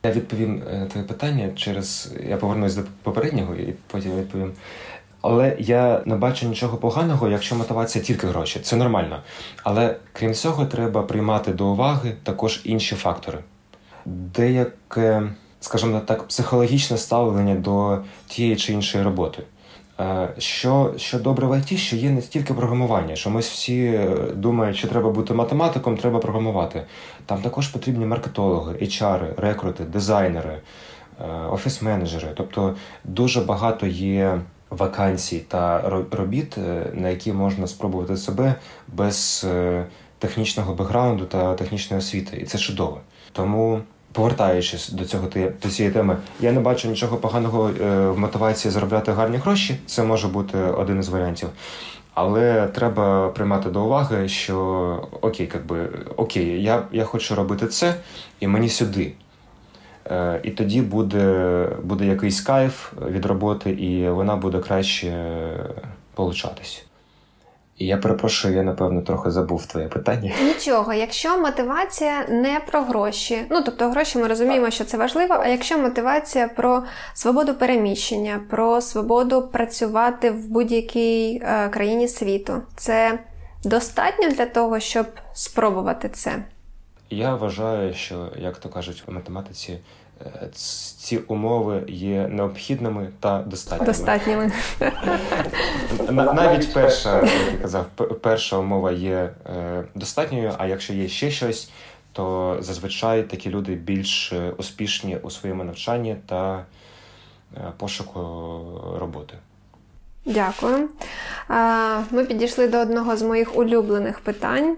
Я 0.05 0.13
відповім 0.13 0.59
на 0.59 0.85
е, 0.85 0.87
твоє 0.87 1.07
питання 1.07 1.51
через 1.57 2.15
я 2.29 2.37
повернусь 2.37 2.75
до 2.75 2.83
попереднього 3.03 3.55
і 3.55 3.75
потім 3.87 4.19
відповім. 4.19 4.53
Але 5.23 5.57
я 5.59 6.03
не 6.07 6.17
бачу 6.17 6.49
нічого 6.49 6.77
поганого, 6.77 7.29
якщо 7.29 7.55
мотивація 7.55 8.05
тільки 8.05 8.27
гроші. 8.27 8.61
Це 8.61 8.77
нормально. 8.77 9.19
Але 9.65 9.97
крім 10.13 10.35
цього, 10.35 10.67
треба 10.67 11.03
приймати 11.03 11.53
до 11.53 11.67
уваги 11.67 12.13
також 12.23 12.61
інші 12.65 12.95
фактори. 12.95 13.39
Деяке, 14.05 15.23
скажімо 15.61 16.01
так, 16.07 16.29
психологічне 16.29 16.97
ставлення 16.97 17.55
до 17.55 17.99
тієї 18.27 18.57
чи 18.57 18.73
іншої 18.73 19.05
роботи. 19.05 19.43
Е, 20.01 20.29
що 20.39 20.95
що 20.97 21.19
добре 21.19 21.47
в 21.47 21.59
ІТ, 21.59 21.79
що 21.79 21.97
є 21.97 22.11
не 22.11 22.21
тільки 22.21 22.55
програмування, 22.55 23.17
що 23.17 23.31
ми 23.31 23.41
всі 23.41 23.85
е, 23.85 24.17
думають, 24.35 24.77
що 24.77 24.89
треба 24.89 25.11
бути 25.11 25.35
математиком, 25.35 25.97
треба 25.97 26.19
програмувати. 26.19 26.83
Там 27.27 27.43
також 27.43 27.69
потрібні 27.69 28.07
маркетологи, 28.07 28.73
HR, 28.75 29.41
рекрути, 29.41 29.85
дизайнери, 29.85 30.59
е, 31.21 31.25
офіс-менеджери. 31.51 32.29
Тобто 32.35 32.75
дуже 33.05 33.41
багато 33.41 33.87
є 33.87 34.41
вакансій 34.79 35.39
та 35.39 35.81
робіт, 36.11 36.59
е, 36.59 36.87
на 36.95 37.09
які 37.09 37.33
можна 37.33 37.67
спробувати 37.67 38.17
себе 38.17 38.55
без 38.89 39.47
е, 39.51 39.85
технічного 40.19 40.75
бекграунду 40.75 41.25
та 41.25 41.55
технічної 41.55 41.99
освіти, 41.99 42.37
і 42.37 42.45
це 42.45 42.59
чудово. 42.59 43.01
Тому. 43.33 43.81
Повертаючись 44.15 44.89
до 44.89 45.05
цього 45.05 45.29
до 45.63 45.69
цієї 45.69 45.95
теми, 45.95 46.17
я 46.41 46.53
не 46.53 46.61
бачу 46.61 46.89
нічого 46.89 47.17
поганого 47.17 47.71
е, 47.71 48.09
в 48.09 48.19
мотивації 48.19 48.73
заробляти 48.73 49.13
гарні 49.13 49.37
гроші. 49.37 49.77
Це 49.87 50.03
може 50.03 50.29
бути 50.29 50.59
один 50.59 51.01
із 51.01 51.09
варіантів. 51.09 51.49
Але 52.15 52.67
треба 52.67 53.29
приймати 53.29 53.71
до 53.71 53.85
уваги, 53.85 54.29
що 54.29 55.09
окей, 55.21 55.51
якби 55.55 55.89
окей, 56.17 56.63
я 56.63 56.83
я 56.93 57.05
хочу 57.05 57.35
робити 57.35 57.67
це, 57.67 57.95
і 58.41 58.47
мені 58.47 58.69
сюди. 58.69 59.13
Е, 60.13 60.41
і 60.43 60.51
тоді 60.51 60.83
буде 60.83 61.69
буде 61.83 62.07
якийсь 62.07 62.41
кайф 62.41 62.93
від 63.11 63.27
роботи, 63.27 63.71
і 63.71 64.09
вона 64.09 64.37
буде 64.37 64.59
краще 64.59 65.13
получатись. 66.15 66.85
І 67.79 67.87
я 67.87 67.97
перепрошую, 67.97 68.55
я 68.55 68.63
напевно 68.63 69.03
трохи 69.03 69.31
забув 69.31 69.67
твоє 69.67 69.89
питання. 69.89 70.33
Нічого, 70.45 70.93
якщо 70.93 71.39
мотивація 71.39 72.27
не 72.29 72.61
про 72.71 72.83
гроші, 72.83 73.39
ну 73.51 73.63
тобто 73.63 73.91
гроші 73.91 74.19
ми 74.19 74.29
розуміємо, 74.29 74.71
що 74.71 74.85
це 74.85 74.97
важливо. 74.97 75.35
А 75.41 75.49
якщо 75.49 75.79
мотивація 75.79 76.49
про 76.49 76.83
свободу 77.15 77.55
переміщення, 77.55 78.41
про 78.51 78.81
свободу 78.81 79.43
працювати 79.43 80.31
в 80.31 80.49
будь-якій 80.49 81.43
е, 81.45 81.69
країні 81.69 82.09
світу, 82.09 82.63
це 82.77 83.19
достатньо 83.65 84.29
для 84.29 84.47
того, 84.47 84.81
щоб 84.81 85.07
спробувати 85.33 86.09
це. 86.09 86.33
Я 87.13 87.35
вважаю, 87.35 87.95
що, 87.95 88.29
як 88.39 88.59
то 88.59 88.69
кажуть 88.69 89.03
в 89.07 89.13
математиці, 89.13 89.79
е, 90.27 90.49
ці 90.99 91.19
умови 91.19 91.85
є 91.89 92.29
необхідними 92.29 93.09
та 93.21 93.43
достатніми. 93.43 93.87
Достатніми. 93.87 94.53
Навіть 96.11 96.75
перша, 96.75 97.17
як 97.17 97.53
я 97.53 97.59
казав, 97.59 97.87
перша 98.21 98.57
умова 98.57 98.93
є 98.93 99.31
е, 99.47 99.85
достатньою, 99.95 100.55
а 100.59 100.67
якщо 100.67 100.93
є 100.93 101.09
ще 101.09 101.31
щось, 101.31 101.71
то 102.13 102.57
зазвичай 102.61 103.23
такі 103.23 103.51
люди 103.51 103.75
більш 103.75 104.33
е, 104.33 104.53
успішні 104.57 105.17
у 105.17 105.31
своєму 105.31 105.65
навчанні 105.65 106.17
та 106.27 106.65
пошуку 107.77 108.21
роботи. 108.99 109.35
Дякую. 110.25 110.89
Ми 112.11 112.25
підійшли 112.25 112.69
до 112.69 112.79
одного 112.79 113.17
з 113.17 113.23
моїх 113.23 113.59
улюблених 113.59 114.21
питань. 114.21 114.77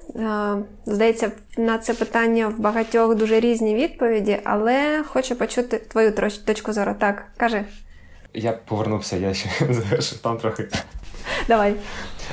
Здається, 0.87 1.33
на 1.59 1.78
це 1.78 1.94
питання 1.94 2.48
в 2.48 2.59
багатьох 2.59 3.14
дуже 3.14 3.40
різні 3.40 3.74
відповіді, 3.74 4.40
але 4.44 5.04
хочу 5.07 5.37
почути 5.37 5.78
твою 5.78 6.12
точку 6.46 6.72
зору. 6.72 6.94
Так, 6.98 7.26
кажи. 7.37 7.64
Я 8.35 8.52
повернувся, 8.52 9.16
я 9.16 9.35
ще 9.35 9.48
завершив 9.61 10.18
там 10.18 10.38
трохи. 10.38 10.68
Давай. 11.48 11.74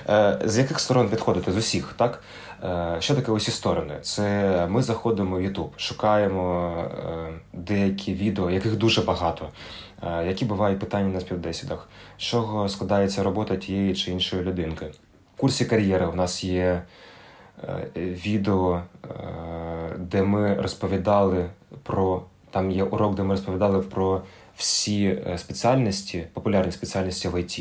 Е, 0.10 0.40
з 0.46 0.58
яких 0.58 0.80
сторон 0.80 1.10
підходити? 1.10 1.52
З 1.52 1.58
усіх, 1.58 1.94
так? 1.98 2.24
Е, 2.64 2.96
що 3.00 3.16
таке 3.16 3.32
усі 3.32 3.52
сторони? 3.52 3.94
Це 4.02 4.68
ми 4.70 4.84
заходимо 4.84 5.36
в 5.36 5.40
YouTube, 5.40 5.70
шукаємо 5.78 6.74
е, 6.78 7.34
деякі 7.54 8.14
відео, 8.14 8.50
яких 8.50 8.76
дуже 8.76 9.02
багато, 9.02 9.50
які 10.04 10.46
бувають 10.46 10.80
питання 10.80 11.08
на 11.08 11.20
співбесідах, 11.20 11.90
з 12.18 12.22
чого 12.22 12.70
складається 12.70 13.24
робота 13.24 13.56
тієї 13.56 13.96
чи 13.96 14.12
іншої 14.12 14.44
людинки. 14.44 14.86
В 15.36 15.42
курсі 15.42 15.66
кар'єри 15.66 16.06
у 16.06 16.16
нас 16.16 16.44
є 16.44 16.84
відео, 17.98 18.82
де 19.98 20.24
ми 20.24 20.56
розповідали 20.56 21.50
про 21.84 22.24
там 22.52 22.72
є 22.72 22.84
урок, 22.84 23.16
де 23.16 23.24
ми 23.24 23.34
розповідали 23.34 23.80
про 23.80 24.22
всі 24.56 25.06
е, 25.06 25.38
спеціальності, 25.38 26.28
популярні 26.34 26.72
спеціальності 26.72 27.28
в 27.28 27.40
ІТ. 27.42 27.60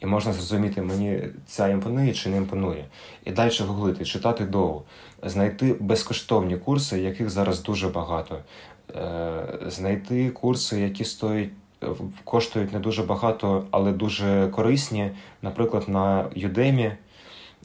І 0.00 0.06
можна 0.06 0.32
зрозуміти, 0.32 0.82
мені 0.82 1.22
ця 1.46 1.68
імпонує 1.68 2.12
чи 2.12 2.28
не 2.28 2.36
імпонує. 2.36 2.84
І 3.24 3.32
далі 3.32 3.52
гуглити, 3.60 4.04
читати 4.04 4.44
довго, 4.44 4.82
знайти 5.22 5.76
безкоштовні 5.80 6.56
курси, 6.56 7.00
яких 7.00 7.30
зараз 7.30 7.62
дуже 7.62 7.88
багато. 7.88 8.38
Е, 8.96 9.42
знайти 9.66 10.30
курси, 10.30 10.80
які 10.80 11.04
стоять. 11.04 11.48
Коштують 12.24 12.72
не 12.72 12.78
дуже 12.78 13.02
багато, 13.02 13.66
але 13.70 13.92
дуже 13.92 14.48
корисні. 14.48 15.10
Наприклад, 15.42 15.88
на 15.88 16.30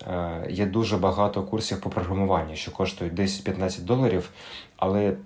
е, 0.07 0.47
є 0.49 0.65
дуже 0.65 0.97
багато 0.97 1.43
курсів 1.43 1.81
по 1.81 1.89
програмуванню, 1.89 2.55
що 2.55 2.71
коштують 2.71 3.13
10-15 3.13 3.81
доларів, 3.81 4.29
але 4.77 5.17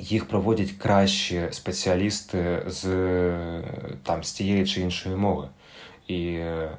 їх 0.00 0.28
проводять 0.28 0.70
кращі 0.70 1.48
спеціалісти 1.50 2.62
з 2.66 2.84
там 4.02 4.24
з 4.24 4.32
тієї 4.32 4.66
чи 4.66 4.80
іншої 4.80 5.16
мови, 5.16 5.48
і 6.06 6.24
е, 6.26 6.70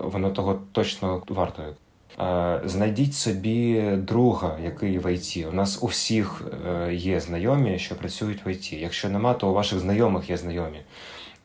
воно 0.00 0.30
того 0.30 0.60
точно 0.72 1.22
вартує. 1.28 1.74
Е, 2.20 2.60
знайдіть 2.64 3.14
собі 3.14 3.90
друга, 3.96 4.58
який 4.64 4.98
в 4.98 5.14
ІТ. 5.14 5.46
У 5.48 5.52
нас 5.52 5.82
у 5.82 5.86
всіх 5.86 6.42
е, 6.66 6.94
є 6.94 7.20
знайомі, 7.20 7.78
що 7.78 7.96
працюють 7.96 8.46
в 8.46 8.48
ІТ. 8.48 8.72
Якщо 8.72 9.08
нема, 9.08 9.34
то 9.34 9.50
у 9.50 9.52
ваших 9.52 9.78
знайомих 9.78 10.30
є 10.30 10.36
знайомі. 10.36 10.80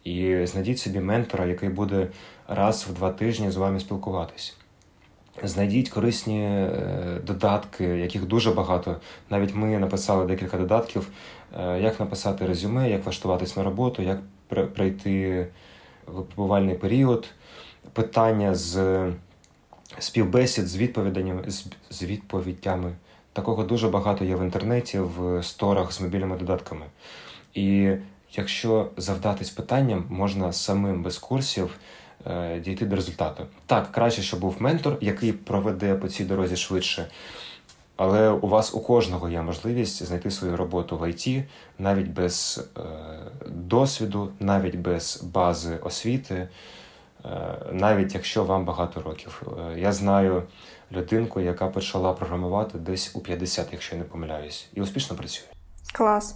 І 0.03 0.45
знайдіть 0.45 0.79
собі 0.79 0.99
ментора, 0.99 1.45
який 1.45 1.69
буде 1.69 2.07
раз 2.47 2.87
в 2.89 2.93
два 2.93 3.11
тижні 3.11 3.51
з 3.51 3.55
вами 3.55 3.79
спілкуватись. 3.79 4.57
Знайдіть 5.43 5.89
корисні 5.89 6.43
е, 6.43 7.21
додатки, 7.27 7.83
яких 7.83 8.25
дуже 8.25 8.51
багато. 8.51 8.95
Навіть 9.29 9.55
ми 9.55 9.79
написали 9.79 10.25
декілька 10.25 10.57
додатків, 10.57 11.07
як 11.79 11.99
написати 11.99 12.45
резюме, 12.45 12.89
як 12.89 13.03
влаштуватись 13.03 13.57
на 13.57 13.63
роботу, 13.63 14.03
як 14.03 14.19
пройти 14.47 15.47
випробувальний 16.07 16.75
період, 16.75 17.27
питання 17.93 18.55
з 18.55 19.05
співбесід 19.99 20.67
з 20.67 20.77
відповідями, 20.77 21.43
з 21.89 22.03
відповідями. 22.03 22.93
Такого 23.33 23.63
дуже 23.63 23.89
багато 23.89 24.25
є 24.25 24.35
в 24.35 24.43
інтернеті, 24.43 24.99
в 24.99 25.43
сторах 25.43 25.91
з 25.91 26.01
мобільними 26.01 26.37
додатками. 26.37 26.85
І 27.53 27.91
якщо 28.33 28.89
завдатись 28.97 29.49
питанням, 29.49 30.05
можна 30.09 30.53
самим 30.53 31.03
без 31.03 31.17
курсів. 31.17 31.77
Е, 32.27 32.59
дійти 32.59 32.85
до 32.85 32.95
результату. 32.95 33.43
Так, 33.65 33.91
краще, 33.91 34.21
щоб 34.21 34.39
був 34.39 34.55
ментор, 34.59 34.97
який 35.01 35.31
проведе 35.33 35.95
по 35.95 36.07
цій 36.07 36.23
дорозі 36.23 36.55
швидше. 36.55 37.07
Але 37.95 38.29
у 38.29 38.47
вас 38.47 38.75
у 38.75 38.79
кожного 38.79 39.29
є 39.29 39.41
можливість 39.41 40.03
знайти 40.03 40.31
свою 40.31 40.57
роботу 40.57 40.97
в 40.97 41.09
ІТ 41.09 41.43
навіть 41.79 42.07
без 42.07 42.65
е, 42.77 42.81
досвіду, 43.47 44.31
навіть 44.39 44.75
без 44.75 45.23
бази 45.33 45.77
освіти, 45.77 46.47
навіть 47.71 48.13
якщо 48.13 48.43
вам 48.43 48.65
багато 48.65 49.01
років. 49.01 49.41
Е, 49.71 49.79
я 49.79 49.91
знаю 49.91 50.43
людинку, 50.91 51.39
яка 51.39 51.67
почала 51.67 52.13
програмувати 52.13 52.77
десь 52.77 53.15
у 53.15 53.19
50, 53.19 53.67
якщо 53.71 53.95
я 53.95 54.01
не 54.01 54.07
помиляюсь, 54.07 54.67
і 54.73 54.81
успішно 54.81 55.15
працює. 55.15 55.47
Клас. 55.93 56.35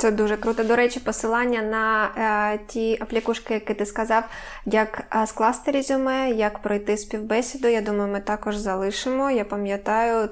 Це 0.00 0.10
дуже 0.10 0.36
круто. 0.36 0.64
До 0.64 0.76
речі, 0.76 1.00
посилання 1.00 1.62
на 1.62 2.10
е, 2.54 2.58
ті 2.66 2.98
аплікушки, 3.00 3.54
які 3.54 3.74
ти 3.74 3.86
сказав, 3.86 4.24
як 4.66 5.02
е, 5.16 5.26
скласти 5.26 5.70
резюме, 5.70 6.30
як 6.30 6.58
пройти 6.58 6.96
співбесіду. 6.96 7.68
Я 7.68 7.80
думаю, 7.80 8.12
ми 8.12 8.20
також 8.20 8.56
залишимо. 8.56 9.30
Я 9.30 9.44
пам'ятаю, 9.44 10.28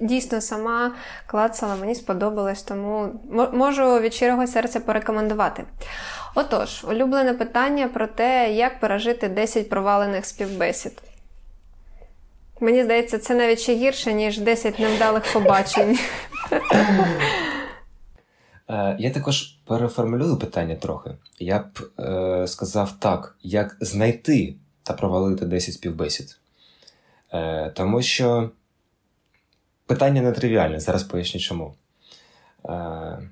дійсно 0.00 0.40
сама 0.40 0.92
клацала, 1.26 1.76
мені 1.76 1.94
сподобалось, 1.94 2.62
тому 2.62 3.08
можу 3.52 3.98
від 3.98 4.14
щирого 4.14 4.46
серця 4.46 4.80
порекомендувати. 4.80 5.64
Отож, 6.34 6.84
улюблене 6.84 7.34
питання 7.34 7.88
про 7.88 8.06
те, 8.06 8.52
як 8.52 8.80
пережити 8.80 9.28
10 9.28 9.68
провалених 9.68 10.26
співбесід. 10.26 11.02
Мені 12.60 12.84
здається, 12.84 13.18
це 13.18 13.34
навіть 13.34 13.60
ще 13.60 13.74
гірше, 13.74 14.12
ніж 14.12 14.38
10 14.38 14.78
невдалих 14.78 15.32
побачень. 15.32 15.98
Е, 18.70 18.96
я 18.98 19.10
також 19.10 19.42
переформулюю 19.66 20.36
питання 20.36 20.76
трохи. 20.76 21.10
Я 21.38 21.58
б 21.58 22.00
е, 22.00 22.46
сказав 22.46 22.92
так, 22.98 23.36
як 23.42 23.76
знайти 23.80 24.54
та 24.82 24.92
провалити 24.92 25.46
10 25.46 25.74
співбесід. 25.74 26.38
Е, 27.32 27.70
Тому 27.70 28.02
що 28.02 28.50
питання 29.86 30.22
нетривіальне, 30.22 30.80
зараз 30.80 31.02
поясню 31.02 31.40
чому. 31.40 31.74
Е, 32.64 33.30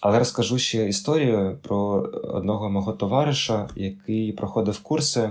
Але 0.00 0.18
розкажу 0.18 0.58
ще 0.58 0.88
історію 0.88 1.58
про 1.62 1.78
одного 2.22 2.70
мого 2.70 2.92
товариша, 2.92 3.68
який 3.76 4.32
проходив 4.32 4.80
курси, 4.82 5.30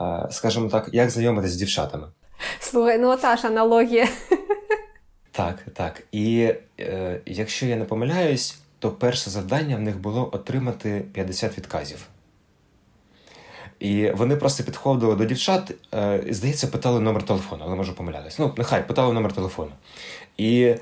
е, 0.00 0.28
скажімо 0.30 0.68
так, 0.68 0.90
як 0.92 1.10
знайомитися 1.10 1.54
з 1.54 1.56
дівчатами. 1.56 2.06
Слухай, 2.60 2.98
ну 2.98 3.16
та 3.16 3.36
ж 3.36 3.46
аналогія. 3.46 4.08
Так, 5.30 5.64
так. 5.74 6.02
І 6.12 6.52
е, 6.80 7.20
якщо 7.26 7.66
я 7.66 7.76
не 7.76 7.84
помиляюсь, 7.84 8.58
то 8.78 8.90
перше 8.90 9.30
завдання 9.30 9.76
в 9.76 9.80
них 9.80 9.98
було 9.98 10.30
отримати 10.32 11.04
50 11.12 11.58
відказів. 11.58 12.06
І 13.80 14.10
вони 14.10 14.36
просто 14.36 14.64
підходили 14.64 15.16
до 15.16 15.24
дівчат, 15.24 15.74
е, 15.94 16.24
здається, 16.30 16.66
питали 16.66 17.00
номер 17.00 17.22
телефону, 17.22 17.64
але 17.66 17.76
можу 17.76 17.94
помилятися. 17.94 18.36
Ну, 18.42 18.54
нехай 18.56 18.86
питали 18.86 19.14
номер 19.14 19.32
телефону. 19.32 19.70
І 20.36 20.74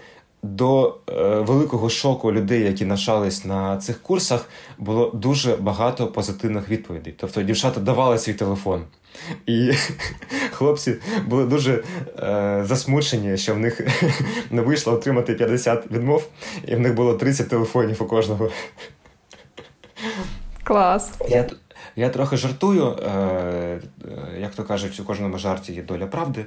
до 0.42 0.98
е, 1.08 1.40
великого 1.40 1.90
шоку 1.90 2.32
людей, 2.32 2.62
які 2.62 2.84
навчались 2.84 3.44
на 3.44 3.76
цих 3.76 4.02
курсах, 4.02 4.48
було 4.78 5.10
дуже 5.10 5.56
багато 5.56 6.06
позитивних 6.06 6.68
відповідей. 6.68 7.14
Тобто 7.18 7.42
дівчата 7.42 7.80
давали 7.80 8.18
свій 8.18 8.34
телефон. 8.34 8.84
І 9.46 9.72
хлопці 10.50 10.96
були 11.26 11.44
дуже 11.44 11.84
е, 12.18 12.62
засмучені, 12.66 13.36
що 13.36 13.54
в 13.54 13.58
них 13.58 13.80
не 14.50 14.62
вийшло 14.62 14.92
отримати 14.92 15.34
50 15.34 15.90
відмов, 15.90 16.28
і 16.66 16.74
в 16.74 16.80
них 16.80 16.94
було 16.94 17.14
30 17.14 17.48
телефонів 17.48 18.02
у 18.02 18.06
кожного. 18.06 18.50
Клас. 20.64 21.12
Я 21.28 21.46
я 21.96 22.08
трохи 22.08 22.36
жартую, 22.36 22.96
е, 23.02 23.10
е, 23.10 23.80
як 24.40 24.54
то 24.54 24.64
кажуть, 24.64 25.00
у 25.00 25.04
кожному 25.04 25.38
жарті 25.38 25.72
є 25.72 25.82
доля 25.82 26.06
правди. 26.06 26.46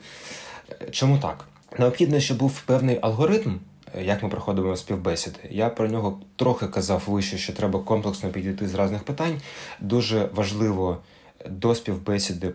Чому 0.92 1.18
так? 1.18 1.46
Необхідно, 1.80 2.20
щоб 2.20 2.38
був 2.38 2.62
певний 2.62 3.00
алгоритм, 3.02 3.56
як 4.00 4.24
ми 4.24 4.30
проходимо 4.30 4.76
співбесіди. 4.76 5.40
Я 5.50 5.70
про 5.70 5.88
нього 5.88 6.20
трохи 6.36 6.68
казав 6.68 7.04
вище, 7.08 7.38
що 7.38 7.54
треба 7.54 7.80
комплексно 7.80 8.30
підійти 8.30 8.68
з 8.68 8.76
різних 8.76 9.04
питань. 9.04 9.42
Дуже 9.80 10.30
важливо 10.34 10.98
до 11.50 11.76
співбесіди 11.76 12.50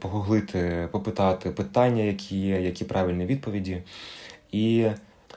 погуглити, 0.00 0.88
попитати 0.92 1.50
питання, 1.50 2.02
які 2.02 2.38
є, 2.40 2.60
які 2.60 2.84
правильні 2.84 3.26
відповіді. 3.26 3.82
І 4.52 4.86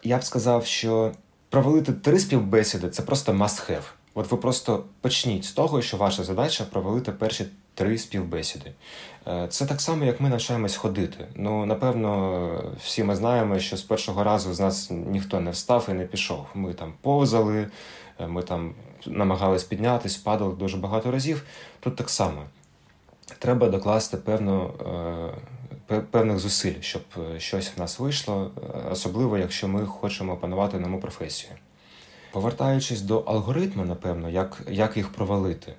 я 0.04 0.18
б 0.18 0.24
сказав, 0.24 0.66
що 0.66 1.12
провалити 1.50 1.94
три 1.94 2.20
співбесіди 2.20 2.90
це 2.90 3.02
просто 3.02 3.32
must 3.32 3.72
have. 3.72 3.84
От 4.14 4.32
ви 4.32 4.38
просто 4.38 4.84
почніть 5.02 5.46
з 5.46 5.52
того, 5.52 5.82
що 5.82 5.98
ваша 5.98 6.24
задача 6.24 6.64
провалити 6.64 7.12
перші 7.12 7.46
три 7.74 7.98
співбесіди. 7.98 8.72
Е, 9.28 9.48
це 9.50 9.66
так 9.66 9.82
само, 9.82 10.06
як 10.06 10.22
ми 10.22 10.30
навчаємось 10.30 10.76
ходити. 10.76 11.28
Ну, 11.36 11.66
напевно, 11.66 12.74
всі 12.84 13.04
ми 13.04 13.16
знаємо, 13.16 13.60
що 13.60 13.78
з 13.78 13.82
першого 13.82 14.24
разу 14.24 14.54
з 14.54 14.60
нас 14.60 14.92
ніхто 14.92 15.40
не 15.40 15.52
встав 15.52 15.88
і 15.90 15.94
не 15.94 16.06
пішов. 16.06 16.46
Ми 16.54 16.74
там 16.74 16.94
повзали, 17.02 17.68
е, 18.20 18.28
ми 18.28 18.44
там 18.44 18.74
намагались 19.06 19.64
піднятись, 19.64 20.18
падали 20.18 20.56
дуже 20.56 20.78
багато 20.78 21.12
разів. 21.12 21.44
Тут 21.80 21.96
так 21.96 22.10
само 22.10 22.44
треба 23.40 23.70
докласти 23.70 24.18
певну, 24.18 24.74
е, 25.90 26.02
певних 26.12 26.40
зусиль, 26.40 26.82
щоб 26.82 27.02
щось 27.38 27.72
в 27.78 27.80
нас 27.80 28.00
вийшло, 28.00 28.52
особливо 28.92 29.38
якщо 29.38 29.68
ми 29.68 29.86
хочемо 29.86 30.34
опанувати 30.34 30.80
нову 30.80 31.00
професію. 31.00 31.54
Повертаючись 32.32 33.02
до 33.02 33.20
алгоритму, 33.20 33.86
напевно, 33.86 34.30
як, 34.30 34.62
як 34.70 34.98
їх 34.98 35.10
провалити, 35.10 35.74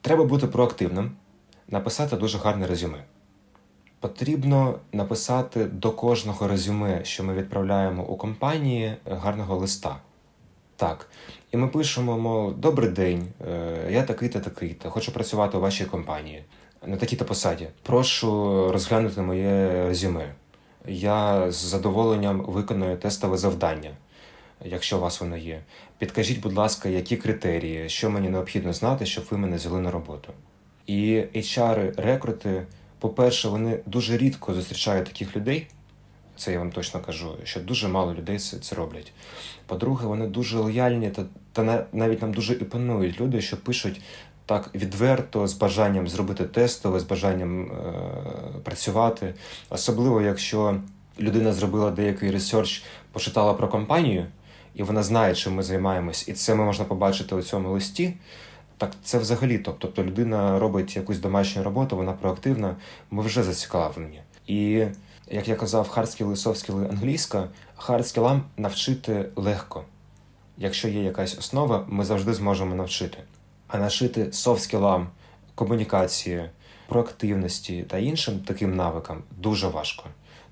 треба 0.00 0.24
бути 0.24 0.46
проактивним, 0.46 1.12
написати 1.68 2.16
дуже 2.16 2.38
гарне 2.38 2.66
резюме. 2.66 3.04
Потрібно 4.00 4.78
написати 4.92 5.64
до 5.64 5.92
кожного 5.92 6.48
резюме, 6.48 7.04
що 7.04 7.24
ми 7.24 7.34
відправляємо 7.34 8.02
у 8.02 8.16
компанії, 8.16 8.96
гарного 9.06 9.56
листа. 9.56 9.96
Так. 10.76 11.10
І 11.52 11.56
ми 11.56 11.68
пишемо, 11.68 12.18
мов, 12.18 12.54
добрий 12.54 12.90
день, 12.90 13.26
е, 13.48 13.88
я 13.90 14.02
такий-то, 14.02 14.40
такий-то, 14.40 14.90
хочу 14.90 15.12
працювати 15.12 15.56
у 15.56 15.60
вашій 15.60 15.84
компанії 15.84 16.44
на 16.86 16.96
такій-то 16.96 17.24
посаді. 17.24 17.68
Прошу 17.82 18.28
розглянути 18.72 19.20
моє 19.20 19.84
резюме. 19.88 20.34
Я 20.86 21.50
з 21.52 21.56
задоволенням 21.56 22.42
виконую 22.42 22.96
тестове 22.96 23.36
завдання 23.36 23.90
якщо 24.64 24.98
у 24.98 25.00
вас 25.00 25.20
воно 25.20 25.36
є. 25.36 25.60
Підкажіть, 25.98 26.40
будь 26.40 26.54
ласка, 26.54 26.88
які 26.88 27.16
критерії, 27.16 27.88
що 27.88 28.10
мені 28.10 28.28
необхідно 28.28 28.72
знати, 28.72 29.06
щоб 29.06 29.24
ви 29.30 29.38
мене 29.38 29.56
взяли 29.56 29.80
на 29.80 29.90
роботу. 29.90 30.32
І 30.88 31.24
HR-рекрути, 31.34 32.62
по-перше, 32.98 33.48
вони 33.48 33.80
дуже 33.86 34.16
рідко 34.16 34.54
зустрічають 34.54 35.06
таких 35.06 35.36
людей. 35.36 35.66
Це 36.36 36.52
я 36.52 36.58
вам 36.58 36.70
точно 36.70 37.00
кажу, 37.00 37.34
що 37.44 37.60
дуже 37.60 37.88
мало 37.88 38.14
людей 38.14 38.38
це, 38.38 38.76
роблять. 38.76 39.12
По-друге, 39.66 40.06
вони 40.06 40.26
дуже 40.26 40.58
лояльні 40.58 41.10
та 41.10 41.24
та 41.52 41.86
навіть 41.92 42.22
нам 42.22 42.34
дуже 42.34 42.54
імпонують 42.54 43.20
люди, 43.20 43.40
що 43.40 43.56
пишуть 43.56 44.00
так 44.46 44.70
відверто, 44.74 45.46
з 45.46 45.54
бажанням 45.54 46.08
зробити 46.08 46.44
тестове, 46.44 47.00
з 47.00 47.04
бажанням 47.04 47.62
е- 47.62 47.72
працювати. 48.64 49.34
Особливо, 49.70 50.22
якщо 50.22 50.80
людина 51.20 51.52
зробила 51.52 51.90
деякий 51.90 52.30
ресерч, 52.30 52.82
почитала 53.12 53.54
про 53.54 53.68
компанію, 53.68 54.26
і 54.74 54.82
вона 54.82 55.02
знає, 55.02 55.34
чим 55.34 55.54
ми 55.54 55.62
займаємось, 55.62 56.28
і 56.28 56.32
це 56.32 56.54
ми 56.54 56.64
можна 56.64 56.84
побачити 56.84 57.34
у 57.34 57.42
цьому 57.42 57.72
листі. 57.72 58.14
Так 58.78 58.92
це 59.02 59.18
взагалі, 59.18 59.58
тобто 59.58 60.04
людина 60.04 60.58
робить 60.58 60.96
якусь 60.96 61.18
домашню 61.18 61.62
роботу, 61.62 61.96
вона 61.96 62.12
проактивна, 62.12 62.76
ми 63.10 63.22
вже 63.22 63.42
зацікавлені. 63.42 64.22
І 64.46 64.86
як 65.30 65.48
я 65.48 65.56
казав, 65.56 65.88
хардскіли, 65.88 66.36
софтскіли 66.36 66.88
англійська, 66.88 67.48
хардскілам 67.76 68.42
навчити 68.56 69.28
легко. 69.36 69.84
Якщо 70.56 70.88
є 70.88 71.02
якась 71.02 71.38
основа, 71.38 71.84
ми 71.88 72.04
завжди 72.04 72.34
зможемо 72.34 72.74
навчити. 72.74 73.18
А 73.68 73.78
навчити 73.78 74.32
софтскілам, 74.32 75.08
комунікації, 75.54 76.50
проактивності 76.88 77.82
та 77.82 77.98
іншим 77.98 78.40
таким 78.46 78.76
навикам 78.76 79.22
дуже 79.36 79.68
важко. 79.68 80.04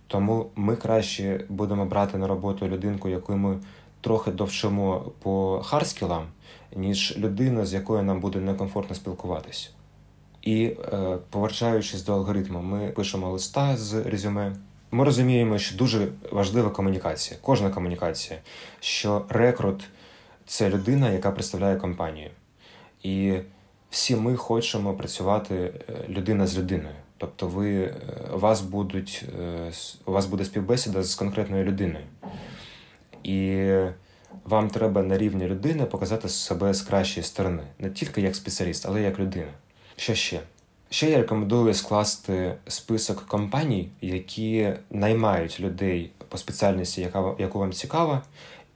Тому 0.06 0.50
ми 0.56 0.76
краще 0.76 1.44
будемо 1.48 1.86
брати 1.86 2.18
на 2.18 2.26
роботу 2.26 2.68
людинку, 2.68 3.08
яку 3.08 3.36
ми 3.36 3.58
трохи 4.00 4.30
довчимо 4.30 5.12
по 5.22 5.62
хардскілам, 5.64 6.26
ніж 6.76 7.18
людина, 7.18 7.66
з 7.66 7.74
якою 7.74 8.02
нам 8.02 8.20
буде 8.20 8.38
некомфортно 8.38 8.96
спілкуватися. 8.96 9.70
І 10.42 10.64
е, 10.64 11.18
повертаючись 11.30 12.04
до 12.04 12.12
алгоритму, 12.12 12.62
ми 12.62 12.88
пишемо 12.88 13.30
листа 13.30 13.76
з 13.76 14.02
резюме. 14.02 14.56
Ми 14.90 15.04
розуміємо, 15.04 15.58
що 15.58 15.76
дуже 15.76 16.08
важлива 16.32 16.70
комунікація, 16.70 17.40
кожна 17.42 17.70
комунікація, 17.70 18.38
що 18.80 19.24
рекрут 19.28 19.84
це 20.46 20.70
людина, 20.70 21.10
яка 21.10 21.30
представляє 21.30 21.76
компанію. 21.76 22.30
І 23.02 23.34
всі 23.90 24.16
ми 24.16 24.36
хочемо 24.36 24.94
працювати 24.94 25.54
е, 25.54 25.72
людина 26.08 26.46
з 26.46 26.58
людиною. 26.58 26.94
Тобто, 27.18 27.48
ви 27.48 27.82
е, 27.82 27.94
вас 28.32 28.60
будуть 28.60 29.24
у 30.04 30.12
вас 30.12 30.26
буде 30.26 30.44
співбесіда 30.44 31.02
з 31.02 31.14
конкретною 31.14 31.64
людиною. 31.64 32.04
І 33.26 33.70
вам 34.44 34.70
треба 34.70 35.02
на 35.02 35.18
рівні 35.18 35.46
людини 35.46 35.84
показати 35.84 36.28
себе 36.28 36.74
з 36.74 36.82
кращої 36.82 37.24
сторони, 37.24 37.62
не 37.78 37.90
тільки 37.90 38.20
як 38.20 38.36
спеціаліст, 38.36 38.86
але 38.86 39.00
й 39.00 39.04
як 39.04 39.18
людина. 39.18 39.52
Що 39.96 40.14
ще? 40.14 40.40
Ще 40.90 41.10
я 41.10 41.16
рекомендую 41.16 41.74
скласти 41.74 42.54
список 42.66 43.26
компаній, 43.26 43.88
які 44.00 44.72
наймають 44.90 45.60
людей 45.60 46.10
по 46.28 46.38
спеціальності, 46.38 47.00
яка 47.00 47.34
яку 47.38 47.58
вам 47.58 47.72
цікава, 47.72 48.22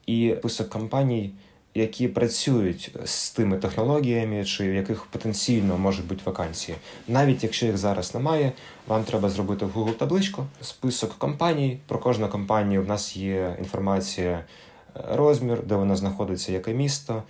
і 0.06 0.34
список 0.38 0.68
компаній, 0.68 1.32
які 1.74 2.08
працюють 2.08 2.96
з 3.04 3.30
тими 3.30 3.56
технологіями, 3.58 4.44
чи 4.44 4.70
в 4.70 4.74
яких 4.74 5.04
потенційно 5.04 5.78
можуть 5.78 6.06
бути 6.06 6.22
вакансії. 6.24 6.78
Навіть 7.08 7.42
якщо 7.42 7.66
їх 7.66 7.78
зараз 7.78 8.14
немає, 8.14 8.52
вам 8.86 9.04
треба 9.04 9.28
зробити 9.28 9.64
в 9.64 9.76
Google 9.76 9.92
табличку, 9.92 10.46
список 10.60 11.18
компаній. 11.18 11.80
Про 11.86 11.98
кожну 11.98 12.28
компанію 12.28 12.82
в 12.82 12.86
нас 12.86 13.16
є 13.16 13.56
інформація, 13.58 14.30
е, 14.30 14.44
розмір, 15.12 15.62
де 15.66 15.74
вона 15.74 15.96
знаходиться, 15.96 16.52
яке 16.52 16.74
місто, 16.74 17.22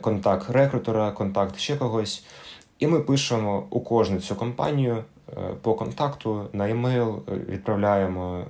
контакт 0.00 0.50
рекрутера, 0.50 1.10
контакт 1.10 1.58
ще 1.58 1.76
когось. 1.76 2.24
І 2.78 2.86
ми 2.86 3.00
пишемо 3.00 3.66
у 3.70 3.80
кожну 3.80 4.20
цю 4.20 4.34
компанію 4.34 5.04
е, 5.28 5.34
по 5.62 5.74
контакту 5.74 6.48
на 6.52 6.70
емейл, 6.70 7.22
е, 7.28 7.32
відправляємо 7.48 8.44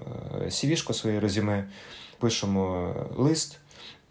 CV-шку 0.44 0.92
своє 0.92 1.20
резюме, 1.20 1.64
пишемо 2.18 2.94
лист 3.16 3.58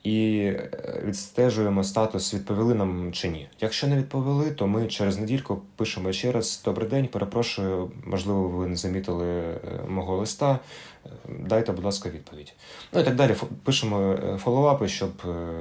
і 0.03 0.37
е, 0.37 1.01
відстежуємо 1.05 1.83
статус, 1.83 2.33
відповіли 2.33 2.75
нам 2.75 3.13
чи 3.13 3.29
ні. 3.29 3.49
Якщо 3.59 3.87
не 3.87 3.97
відповіли, 3.97 4.51
то 4.51 4.67
ми 4.67 4.87
через 4.87 5.17
недільку 5.17 5.61
пишемо 5.75 6.11
ще 6.11 6.31
раз 6.31 6.61
Добрий 6.65 6.89
день, 6.89 7.07
перепрошую, 7.07 7.91
можливо, 8.05 8.47
ви 8.47 8.67
не 8.67 8.75
замітили 8.75 9.27
е, 9.27 9.57
мого 9.87 10.17
листа. 10.17 10.59
Е, 11.05 11.09
дайте, 11.39 11.71
будь 11.71 11.85
ласка, 11.85 12.09
відповідь. 12.09 12.53
Ну 12.93 13.01
і 13.01 13.03
так 13.03 13.15
далі. 13.15 13.35
Пишемо 13.63 14.17
фоллоуапи, 14.43 14.87
щоб 14.87 15.11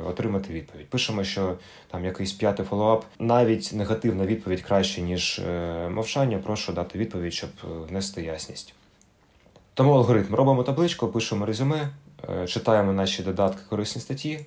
отримати 0.06 0.52
відповідь. 0.52 0.88
Пишемо, 0.88 1.24
що 1.24 1.56
там 1.90 2.04
якийсь 2.04 2.32
п'ятий 2.32 2.66
фоллоуап, 2.66 3.04
навіть 3.18 3.70
негативна 3.72 4.26
відповідь 4.26 4.62
краще, 4.62 5.02
ніж 5.02 5.40
мовчання. 5.90 6.38
Прошу 6.38 6.72
дати 6.72 6.98
відповідь, 6.98 7.32
щоб 7.32 7.50
внести 7.88 8.22
ясність. 8.22 8.74
Тому 9.74 9.92
алгоритм 9.92 10.34
робимо 10.34 10.62
табличку, 10.62 11.08
пишемо 11.08 11.46
резюме, 11.46 11.88
читаємо 12.46 12.92
наші 12.92 13.22
додатки, 13.22 13.60
корисні 13.68 14.02
статті, 14.02 14.46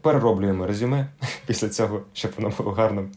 перероблюємо 0.00 0.66
резюме 0.66 1.06
після 1.46 1.68
цього, 1.68 2.02
щоб 2.12 2.32
воно 2.36 2.52
було 2.58 2.70
гарним. 2.70 3.10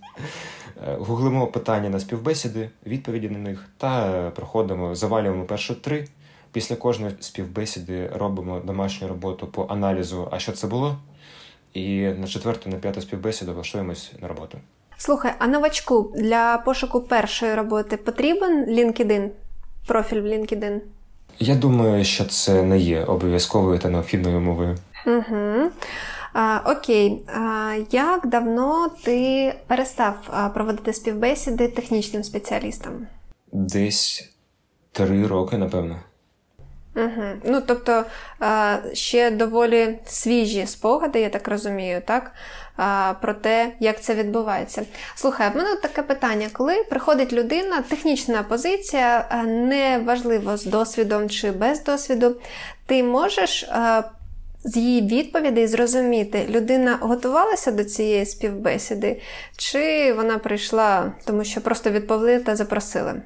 Е, 0.88 0.96
гуглимо 1.00 1.48
питання 1.48 1.89
на 1.89 2.00
співбесіди, 2.00 2.70
відповіді 2.86 3.30
на 3.30 3.39
них 3.39 3.66
та 3.78 4.32
проходимо, 4.36 4.96
завалюємо 4.96 5.44
перші 5.46 5.76
три. 5.76 6.08
Після 6.52 6.76
кожної 6.76 7.16
співбесіди 7.20 8.12
робимо 8.16 8.60
домашню 8.60 9.08
роботу 9.08 9.48
по 9.48 9.66
аналізу, 9.70 10.28
а 10.32 10.39
що 10.39 10.52
це 10.52 10.68
було. 10.68 10.98
І 11.74 12.02
на 12.02 12.28
четверту, 12.28 12.70
на 12.70 12.78
п'яту 12.78 13.02
співбесіду 13.02 13.54
влаштуємось 13.54 14.12
на 14.22 14.28
роботу. 14.28 14.58
Слухай, 14.98 15.34
а 15.39 15.48
новачку 15.48 16.13
для 16.16 16.58
пошуку 16.58 17.02
першої 17.02 17.56
роботи 17.56 17.98
потрібен 17.98 18.66
LinkedIn? 18.66 19.30
Профіль 19.88 20.22
в 20.22 20.26
LinkedIn? 20.26 20.80
Я 21.39 21.56
думаю, 21.56 22.04
що 22.06 22.26
це 22.26 22.63
не 22.63 22.78
є 22.78 23.04
обов'язковою 23.04 23.80
та 23.80 23.89
необхідною 23.89 24.39
мовою. 24.39 24.78
Угу. 25.08 25.72
А, 26.34 26.60
Окей, 26.65 27.24
а, 27.28 27.76
як 27.91 28.28
давно 28.28 28.89
ти 29.04 29.54
перестав 29.67 30.15
проводити 30.54 30.93
співбесіди 30.93 31.67
технічним 31.67 32.24
спеціалістам? 32.24 33.08
Десь 33.52 34.34
три 34.91 35.28
роки, 35.28 35.58
напевно. 35.58 36.00
Угу. 36.96 37.24
Ну, 37.44 37.62
тобто 37.66 38.04
ще 38.94 39.32
доволі 39.32 40.00
свіжі 40.06 40.68
спогади, 40.68 41.20
я 41.20 41.30
так 41.30 41.48
розумію, 41.48 42.02
так? 42.06 42.32
Про 43.22 43.34
те, 43.34 43.72
як 43.80 44.02
це 44.02 44.16
відбувається. 44.16 44.86
Слухай, 45.16 45.50
в 45.54 45.56
мене 45.56 45.76
таке 45.76 46.02
питання: 46.02 46.48
коли 46.54 46.84
приходить 46.84 47.34
людина, 47.34 47.82
технічна 47.82 48.44
позиція, 48.44 49.44
неважливо 49.46 50.58
з 50.58 50.66
досвідом 50.66 51.30
чи 51.30 51.52
без 51.52 51.84
досвіду, 51.84 52.36
ти 52.86 53.04
можеш. 53.04 53.70
З 54.66 54.78
її 54.78 55.02
відповідей 55.02 55.68
зрозуміти, 55.68 56.46
людина 56.50 56.98
готувалася 57.02 57.72
до 57.72 57.84
цієї 57.84 58.26
співбесіди, 58.26 59.22
чи 59.58 60.14
вона 60.14 60.38
прийшла, 60.38 61.12
тому 61.26 61.44
що 61.44 61.62
просто 61.62 61.90
відповіли 61.90 62.40
та 62.40 62.56
запросили. 62.56 63.22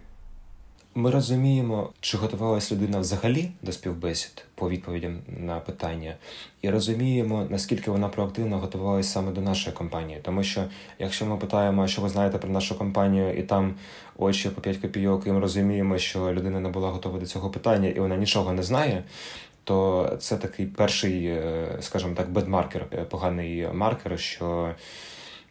Ми 0.97 1.11
розуміємо, 1.11 1.89
чи 1.99 2.17
готувалась 2.17 2.71
людина 2.71 2.99
взагалі 2.99 3.51
до 3.61 3.71
співбесід 3.71 4.45
по 4.55 4.69
відповідям 4.69 5.19
на 5.27 5.59
питання, 5.59 6.15
і 6.61 6.69
розуміємо, 6.69 7.47
наскільки 7.49 7.91
вона 7.91 8.09
проактивно 8.09 8.59
готувалася 8.59 9.09
саме 9.09 9.31
до 9.31 9.41
нашої 9.41 9.75
компанії. 9.75 10.19
Тому 10.23 10.43
що, 10.43 10.63
якщо 10.99 11.25
ми 11.25 11.37
питаємо, 11.37 11.87
що 11.87 12.01
ви 12.01 12.09
знаєте 12.09 12.37
про 12.37 12.49
нашу 12.49 12.77
компанію, 12.77 13.37
і 13.37 13.43
там 13.43 13.75
очі 14.17 14.49
по 14.49 14.61
5 14.61 14.77
копійок, 14.77 15.27
і 15.27 15.31
ми 15.31 15.39
розуміємо, 15.39 15.97
що 15.97 16.33
людина 16.33 16.59
не 16.59 16.69
була 16.69 16.89
готова 16.89 17.19
до 17.19 17.25
цього 17.25 17.49
питання, 17.49 17.89
і 17.89 17.99
вона 17.99 18.17
нічого 18.17 18.53
не 18.53 18.63
знає. 18.63 19.03
То 19.63 20.09
це 20.19 20.37
такий 20.37 20.65
перший, 20.65 21.25
е, 21.25 21.77
скажімо 21.79 22.13
так, 22.15 22.31
бедмаркер, 22.31 22.85
е, 22.93 23.03
поганий 23.03 23.67
маркер, 23.73 24.19
що 24.19 24.75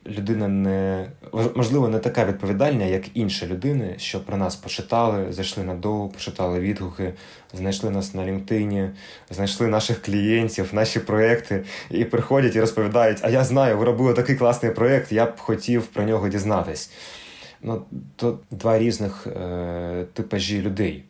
людина 0.09 0.49
не 0.49 1.07
можливо 1.55 1.88
не 1.88 1.99
така 1.99 2.25
відповідальна, 2.25 2.85
як 2.85 3.03
інші 3.14 3.47
людини, 3.47 3.95
що 3.99 4.21
про 4.21 4.37
нас 4.37 4.57
почитали, 4.57 5.33
зайшли 5.33 5.64
на 5.64 5.75
доу, 5.75 6.09
почитали 6.09 6.61
відгуки, 6.61 7.12
знайшли 7.55 7.90
нас 7.90 8.14
на 8.14 8.23
LinkedIn, 8.23 8.90
знайшли 9.31 9.66
наших 9.66 10.03
клієнтів, 10.03 10.69
наші 10.73 11.01
проекти, 11.01 11.64
і 11.90 12.05
приходять 12.05 12.57
і 12.57 12.61
розповідають: 12.61 13.19
А 13.23 13.31
я 13.31 13.45
знаю, 13.45 13.79
ви 13.79 13.85
робили 13.85 14.14
такий 14.14 14.37
класний 14.37 14.73
проєкт, 14.73 15.12
я 15.12 15.27
б 15.27 15.38
хотів 15.38 15.87
про 15.87 16.05
нього 16.05 16.29
дізнатись. 16.29 16.90
Ну, 17.62 17.83
то 18.16 18.38
два 18.51 18.79
різних 18.79 19.27
е, 19.27 20.05
типажі 20.12 20.62
людей. 20.62 21.05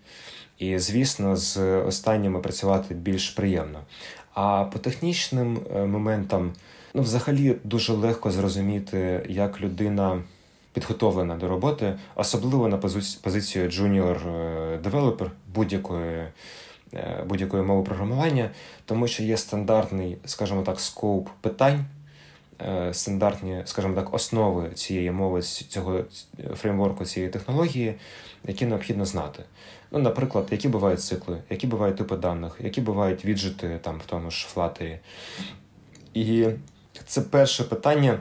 І, 0.59 0.79
звісно, 0.79 1.37
з 1.37 1.59
останніми 1.81 2.41
працювати 2.41 2.95
більш 2.95 3.31
приємно. 3.31 3.81
А 4.35 4.65
по 4.65 4.79
технічним 4.79 5.61
е, 5.77 5.85
моментам. 5.85 6.53
Ну, 6.97 7.03
взагалі 7.03 7.57
дуже 7.65 7.93
легко 7.93 8.31
зрозуміти, 8.31 9.27
як 9.29 9.61
людина 9.61 10.23
підготовлена 10.73 11.37
до 11.37 11.49
роботи, 11.49 11.99
особливо 12.15 12.69
на 12.69 12.77
позицію 13.23 13.69
junior 13.69 14.19
девелопер 14.81 15.31
будь-якої 15.55 16.29
е, 16.95 17.25
будь-якої 17.29 17.63
мови 17.63 17.83
програмування, 17.83 18.51
тому 18.85 19.09
що 19.09 19.23
є 19.23 19.37
стандартний, 19.37 20.17
скажімо 20.25 20.63
так, 20.63 20.81
скоп 20.81 21.29
питань, 21.41 21.85
е, 22.61 22.95
стандартні, 22.95 23.63
скажімо 23.65 23.95
так, 23.95 24.15
основи 24.15 24.71
цієї 24.71 25.11
мови, 25.11 25.43
цього 25.43 26.01
фреймворку, 26.55 27.05
цієї 27.05 27.33
технології, 27.33 27.95
які 28.45 28.67
необхідно 28.67 29.05
знати. 29.05 29.43
Ну, 29.91 29.99
Наприклад, 29.99 30.47
які 30.51 30.69
бувають 30.69 31.03
цикли, 31.03 31.43
які 31.51 31.67
бувають 31.67 31.97
типи 31.97 32.17
даних, 32.17 32.57
які 32.61 32.81
бувають 32.81 33.25
віджити 33.25 33.79
там 33.83 33.99
в 33.99 34.07
тому 34.07 34.31
ж 34.31 34.47
флатері. 34.47 34.99
І 36.15 36.47
це 37.07 37.21
перше 37.21 37.65
питання, 37.65 38.19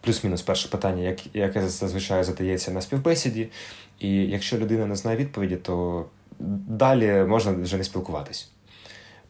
плюс-мінус 0.00 0.42
перше 0.42 0.68
питання, 0.68 1.16
яке 1.34 1.68
зазвичай 1.68 2.24
задається 2.24 2.70
на 2.70 2.80
співбесіді. 2.80 3.48
І 3.98 4.14
якщо 4.14 4.58
людина 4.58 4.86
не 4.86 4.96
знає 4.96 5.16
відповіді, 5.16 5.56
то 5.56 6.06
далі 6.68 7.24
можна 7.28 7.52
вже 7.52 7.76
не 7.76 7.84
спілкуватись. 7.84 8.50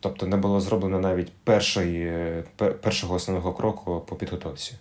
Тобто 0.01 0.27
не 0.27 0.37
було 0.37 0.61
зроблено 0.61 1.01
навіть 1.01 1.33
першої, 1.45 2.13
першого 2.57 3.15
основного 3.15 3.53
кроку 3.53 4.05
по 4.09 4.17
підготовці. 4.17 4.75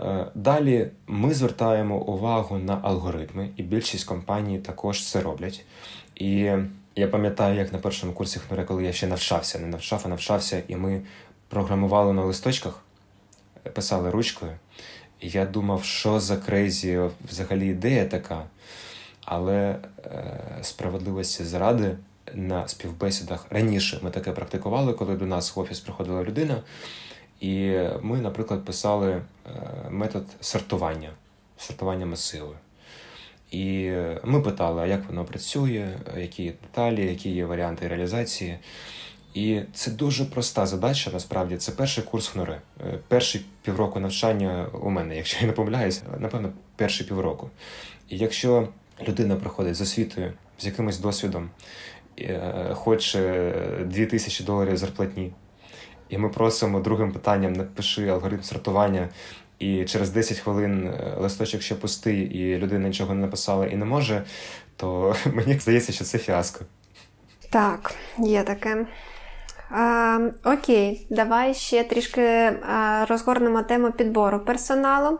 Е, 0.00 0.26
далі 0.34 0.90
ми 1.06 1.34
звертаємо 1.34 1.98
увагу 1.98 2.58
на 2.58 2.80
алгоритми, 2.82 3.50
і 3.56 3.62
більшість 3.62 4.04
компаній 4.04 4.58
також 4.58 5.06
це 5.06 5.20
роблять. 5.20 5.64
І 6.14 6.52
я 6.96 7.08
пам'ятаю, 7.08 7.56
як 7.56 7.72
на 7.72 7.78
першому 7.78 8.12
курсі 8.12 8.40
Хнуре, 8.40 8.64
коли 8.64 8.84
я 8.84 8.92
ще 8.92 9.06
навчався, 9.06 9.58
не 9.58 9.66
навчав, 9.66 10.02
а 10.04 10.08
навчався, 10.08 10.62
і 10.68 10.76
ми 10.76 11.00
програмували 11.48 12.12
на 12.12 12.24
листочках, 12.24 12.82
писали 13.74 14.10
ручкою. 14.10 14.52
І 15.20 15.28
я 15.28 15.46
думав, 15.46 15.84
що 15.84 16.20
за 16.20 16.36
крейзі 16.36 17.00
взагалі 17.28 17.66
ідея 17.66 18.06
така. 18.06 18.44
Але 19.24 19.76
е, 20.04 20.58
справедливості 20.62 21.44
заради 21.44 21.96
на 22.34 22.68
співбесідах 22.68 23.46
раніше 23.50 23.98
ми 24.02 24.10
таке 24.10 24.32
практикували, 24.32 24.92
коли 24.92 25.16
до 25.16 25.26
нас 25.26 25.56
в 25.56 25.60
офіс 25.60 25.80
приходила 25.80 26.22
людина. 26.22 26.62
І 27.40 27.78
ми, 28.02 28.18
наприклад, 28.18 28.64
писали 28.64 29.10
е, 29.10 29.22
метод 29.90 30.24
сортування, 30.40 31.10
сортування 31.58 32.06
масиву. 32.06 32.52
І 33.50 33.92
ми 34.24 34.40
питали, 34.40 34.82
а 34.82 34.86
як 34.86 35.06
воно 35.08 35.24
працює, 35.24 35.88
які 36.16 36.44
деталі, 36.44 37.06
які 37.06 37.30
є 37.30 37.44
варіанти 37.44 37.88
реалізації. 37.88 38.58
І 39.34 39.60
це 39.74 39.90
дуже 39.90 40.24
проста 40.24 40.66
задача. 40.66 41.10
Насправді 41.12 41.56
це 41.56 41.72
перший 41.72 42.04
курс 42.04 42.28
ХНОРИ. 42.28 42.60
Е, 42.80 42.98
перший 43.08 43.44
півроку 43.62 44.00
навчання 44.00 44.66
у 44.82 44.90
мене, 44.90 45.16
якщо 45.16 45.38
я 45.40 45.46
не 45.46 45.52
помиляюсь, 45.52 46.02
напевно, 46.18 46.52
перший 46.76 47.06
півроку. 47.06 47.50
І 48.08 48.18
якщо 48.18 48.68
людина 49.08 49.36
приходить 49.36 49.74
з 49.74 49.80
освітою, 49.80 50.32
з 50.58 50.66
якимось 50.66 50.98
досвідом, 50.98 51.50
е, 52.18 52.70
хоче 52.74 53.52
2000 53.86 54.44
доларів 54.44 54.76
зарплатні, 54.76 55.32
і 56.08 56.18
ми 56.18 56.28
просимо 56.28 56.80
другим 56.80 57.12
питанням 57.12 57.52
напиши 57.52 58.08
алгоритм 58.08 58.42
сортування 58.42 59.08
і 59.58 59.84
через 59.84 60.10
10 60.10 60.38
хвилин 60.38 60.86
е, 60.86 61.14
листочок 61.18 61.62
ще 61.62 61.74
пустий, 61.74 62.20
і 62.20 62.58
людина 62.58 62.88
нічого 62.88 63.14
не 63.14 63.20
написала 63.20 63.66
і 63.66 63.76
не 63.76 63.84
може, 63.84 64.24
то 64.76 65.16
мені 65.32 65.58
здається, 65.58 65.92
що 65.92 66.04
це 66.04 66.18
фіаско. 66.18 66.64
Так, 67.50 67.94
є 68.18 68.42
таке. 68.42 68.86
А, 69.70 70.18
Окей, 70.44 71.06
давай 71.10 71.54
ще 71.54 71.84
трішки 71.84 72.22
а, 72.22 73.04
розгорнемо 73.08 73.62
тему 73.62 73.90
підбору 73.90 74.40
персоналу. 74.40 75.18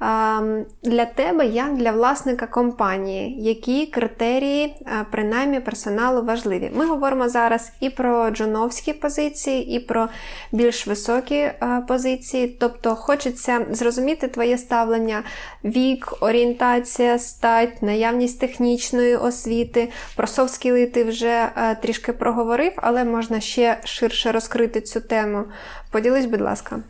А, 0.00 0.40
Для 0.82 1.04
тебе, 1.04 1.46
як 1.46 1.76
для 1.76 1.90
власника 1.92 2.46
компанії, 2.46 3.42
які 3.42 3.86
критерії, 3.86 4.74
а, 4.86 5.04
принаймні, 5.10 5.60
персоналу 5.60 6.22
важливі? 6.22 6.70
Ми 6.74 6.86
говоримо 6.86 7.28
зараз 7.28 7.72
і 7.80 7.90
про 7.90 8.30
джуновські 8.30 8.92
позиції, 8.92 9.76
і 9.76 9.80
про 9.80 10.08
більш 10.52 10.86
високі 10.86 11.50
а, 11.60 11.80
позиції. 11.80 12.56
Тобто, 12.60 12.94
хочеться 12.94 13.66
зрозуміти 13.70 14.28
твоє 14.28 14.58
ставлення, 14.58 15.22
вік, 15.64 16.12
орієнтація, 16.20 17.18
стать, 17.18 17.82
наявність 17.82 18.40
технічної 18.40 19.16
освіти. 19.16 19.88
Про 20.16 20.26
софт-скіли 20.26 20.86
ти 20.86 21.04
вже 21.04 21.48
трішки 21.82 22.12
проговорив, 22.12 22.72
але 22.76 23.04
можна 23.04 23.40
ще 23.40 23.78
ширше 23.84 24.32
розкрити 24.32 24.80
цю 24.80 25.00
тему. 25.00 25.44
Поділись, 25.90 26.26
будь 26.26 26.40
ласка. 26.40 26.80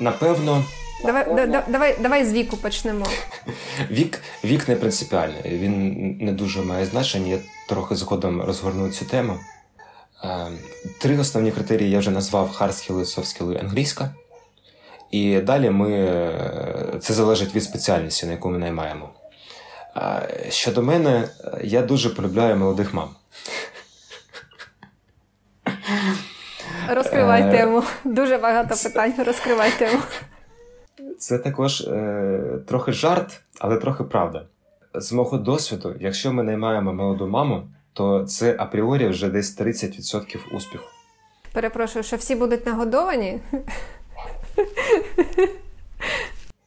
Напевно. 0.00 0.64
Давай 1.04 1.46
да, 1.46 1.64
давай, 1.68 1.96
давай 2.00 2.24
з 2.24 2.32
віку 2.32 2.56
почнемо. 2.56 3.06
Вік 3.90 4.20
вік 4.44 4.68
не 4.68 4.76
принципіальний, 4.76 5.58
він 5.58 6.16
не 6.20 6.32
дуже 6.32 6.62
має 6.62 6.86
значення. 6.86 7.26
Я 7.26 7.38
трохи 7.68 7.94
згодом 7.94 8.42
розгорну 8.42 8.90
цю 8.90 9.04
тему. 9.04 9.38
Е, 10.24 10.46
три 11.00 11.18
основні 11.18 11.52
критерії 11.52 11.90
я 11.90 11.98
вже 11.98 12.10
назвав 12.10 12.50
хардскіли, 12.50 13.04
софтскіли, 13.04 13.56
англійська. 13.56 14.14
І 15.10 15.38
далі 15.38 15.70
ми 15.70 15.90
е, 15.92 16.98
це 17.00 17.14
залежить 17.14 17.54
від 17.54 17.64
спеціальності, 17.64 18.26
на 18.26 18.32
яку 18.32 18.50
ми 18.50 18.58
наймаємо. 18.58 19.10
Е, 19.96 20.46
щодо 20.48 20.82
мене, 20.82 21.28
я 21.64 21.82
дуже 21.82 22.10
полюбляю 22.10 22.56
молодих 22.56 22.94
мам. 22.94 23.08
Розкривай 26.94 27.42
е, 27.42 27.50
тему. 27.50 27.82
Дуже 28.04 28.38
багато 28.38 28.74
питань. 28.84 29.14
Розкривай 29.26 29.70
тему. 29.78 29.98
Це 31.18 31.38
також 31.38 31.80
е, 31.80 32.40
трохи 32.68 32.92
жарт, 32.92 33.40
але 33.58 33.76
трохи 33.76 34.04
правда. 34.04 34.46
З 34.94 35.12
мого 35.12 35.38
досвіду, 35.38 35.94
якщо 36.00 36.32
ми 36.32 36.42
наймаємо 36.42 36.94
молоду 36.94 37.28
маму, 37.28 37.62
то 37.92 38.24
це 38.24 38.56
апріорі 38.58 39.08
вже 39.08 39.28
десь 39.28 39.60
30% 39.60 40.38
успіху. 40.56 40.84
Перепрошую, 41.52 42.02
що 42.02 42.16
всі 42.16 42.34
будуть 42.34 42.66
нагодовані? 42.66 43.40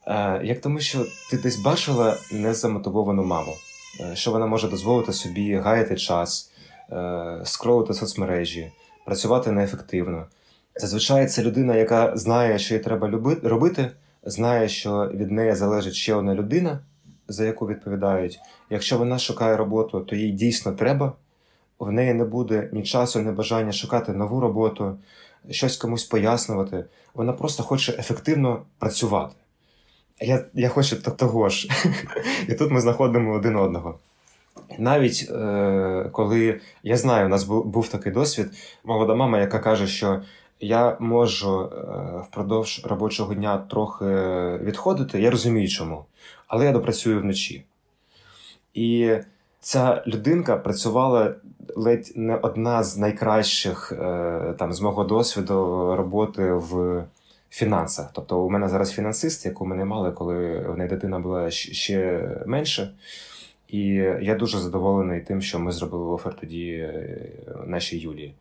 Е, 0.08 0.42
як 0.44 0.62
тому, 0.62 0.80
що 0.80 1.06
ти 1.30 1.38
десь 1.38 1.58
бачила 1.58 2.18
незамотивовану 2.32 3.24
маму, 3.24 3.54
е, 4.00 4.16
що 4.16 4.32
вона 4.32 4.46
може 4.46 4.68
дозволити 4.68 5.14
собі 5.14 5.56
гаяти 5.56 5.96
час, 5.96 6.52
е, 6.92 7.42
скролити 7.44 7.94
соцмережі 7.94 8.72
працювати 9.06 9.52
неефективно. 9.52 10.26
Зазвичай 10.76 11.28
це 11.28 11.44
людина, 11.44 11.76
яка 11.76 12.18
знає, 12.18 12.60
що 12.60 12.74
їй 12.74 12.80
треба 12.80 13.08
робити, 13.44 13.92
знає, 14.24 14.70
що 14.70 15.12
від 15.14 15.32
неї 15.32 15.56
залежить 15.56 15.94
ще 15.94 16.16
одна 16.16 16.36
людина, 16.36 16.80
за 17.28 17.46
яку 17.46 17.68
відповідають. 17.68 18.40
Якщо 18.70 18.98
вона 18.98 19.20
шукає 19.20 19.58
роботу, 19.58 20.00
то 20.00 20.16
їй 20.16 20.32
дійсно 20.32 20.72
треба. 20.72 21.14
В 21.80 21.92
неї 21.92 22.14
не 22.14 22.26
буде 22.26 22.70
ні 22.74 22.84
часу, 22.84 23.22
ні 23.22 23.32
бажання 23.32 23.72
шукати 23.72 24.14
нову 24.14 24.40
роботу, 24.40 24.98
щось 25.50 25.78
комусь 25.78 26.04
пояснювати. 26.04 26.86
Вона 27.14 27.34
просто 27.34 27.64
хоче 27.64 27.92
ефективно 28.00 28.62
працювати. 28.80 29.36
Я 30.22 30.46
я 30.54 30.70
хочу 30.70 31.02
того 31.02 31.50
ж. 31.50 31.70
І 32.50 32.54
тут 32.54 32.72
ми 32.72 32.82
знаходимо 32.82 33.34
один 33.34 33.56
одного. 33.56 34.00
Навіть 34.80 35.32
е, 35.32 36.10
коли 36.12 36.60
я 36.84 36.98
знаю, 36.98 37.26
у 37.26 37.30
нас 37.30 37.44
був, 37.44 37.66
був 37.66 37.88
такий 37.88 38.12
досвід, 38.12 38.48
молода 38.84 39.16
мама, 39.16 39.40
яка 39.40 39.60
каже, 39.60 39.88
що 39.88 40.22
я 40.60 40.98
можу 41.00 41.62
е, 41.62 41.68
впродовж 42.30 42.82
робочого 42.86 43.34
дня 43.34 43.58
трохи 43.58 44.06
відходити, 44.64 45.22
я 45.22 45.32
розумію 45.32 45.68
чому, 45.68 46.06
але 46.48 46.66
я 46.66 46.72
допрацюю 46.72 47.22
вночі. 47.22 47.66
І 48.74 49.12
ця 49.60 50.04
людинка 50.08 50.58
працювала 50.58 51.36
ледь 51.76 52.12
не 52.16 52.36
одна 52.36 52.84
з 52.84 52.98
найкращих 52.98 53.92
е, 53.92 54.54
там, 54.60 54.74
з 54.74 54.82
мого 54.82 55.04
досвіду 55.04 55.56
роботи 55.96 56.54
в 56.54 57.04
фінансах. 57.50 58.10
Тобто, 58.14 58.40
у 58.40 58.50
мене 58.50 58.70
зараз 58.70 58.92
фінансист, 58.92 59.46
яку 59.46 59.66
ми 59.66 59.76
не 59.76 59.86
мали, 59.86 60.12
коли 60.12 60.60
в 60.60 60.78
неї 60.78 60.90
дитина 60.90 61.20
була 61.20 61.52
ще 61.52 62.30
менше. 62.46 62.92
І 63.76 63.86
я 64.22 64.36
дуже 64.36 64.60
задоволений 64.60 65.22
тим, 65.22 65.42
що 65.42 65.60
ми 65.60 65.72
зробили 65.72 66.06
офер 66.06 66.36
тоді 66.36 66.72
е, 66.72 67.30
нашій 67.66 67.98
Юлії. 67.98 68.34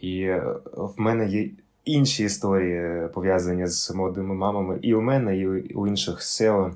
І 0.00 0.30
в 0.72 0.92
мене 0.96 1.28
є 1.28 1.48
інші 1.84 2.24
історії 2.24 3.08
пов'язані 3.14 3.66
з 3.66 3.90
молодими 3.90 4.34
мамами, 4.34 4.78
і 4.82 4.94
у 4.94 5.00
мене, 5.00 5.36
і 5.36 5.46
у 5.74 5.86
інших 5.86 6.20
SEO 6.20 6.72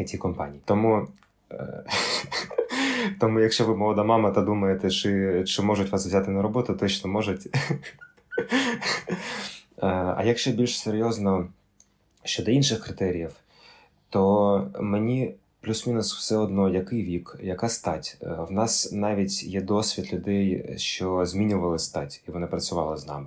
it 0.00 0.16
компаній. 0.18 0.60
Тому. 0.64 1.06
Е, 1.52 1.84
тому, 3.20 3.40
якщо 3.40 3.64
ви 3.64 3.76
молода 3.76 4.04
мама 4.04 4.30
та 4.30 4.40
думаєте, 4.40 4.90
чи 4.90 5.44
чи 5.46 5.62
можуть 5.62 5.92
вас 5.92 6.06
взяти 6.06 6.30
на 6.30 6.42
роботу, 6.42 6.74
точно 6.74 7.10
можуть. 7.10 7.48
Е, 9.82 9.86
а 10.16 10.22
якщо 10.24 10.50
більш 10.50 10.80
серйозно 10.80 11.48
щодо 12.24 12.50
інших 12.50 12.84
критеріїв, 12.84 13.30
то 14.10 14.70
мені 14.80 15.34
плюс-мінус 15.66 16.14
все 16.14 16.36
одно, 16.36 16.68
який 16.68 17.02
вік, 17.02 17.36
яка 17.42 17.68
стать. 17.68 18.16
Е, 18.22 18.26
в 18.48 18.52
нас 18.52 18.92
навіть 18.92 19.44
є 19.44 19.60
досвід 19.60 20.12
людей, 20.12 20.74
що 20.76 21.26
змінювали 21.26 21.78
стать, 21.78 22.22
і 22.28 22.30
вони 22.30 22.46
працювали 22.46 22.96
з 22.96 23.06
нами. 23.06 23.26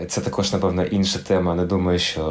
Е, 0.00 0.06
це 0.06 0.20
також, 0.20 0.52
напевно, 0.52 0.84
інша 0.84 1.18
тема. 1.18 1.54
Не 1.54 1.64
думаю, 1.64 1.98
що. 1.98 2.22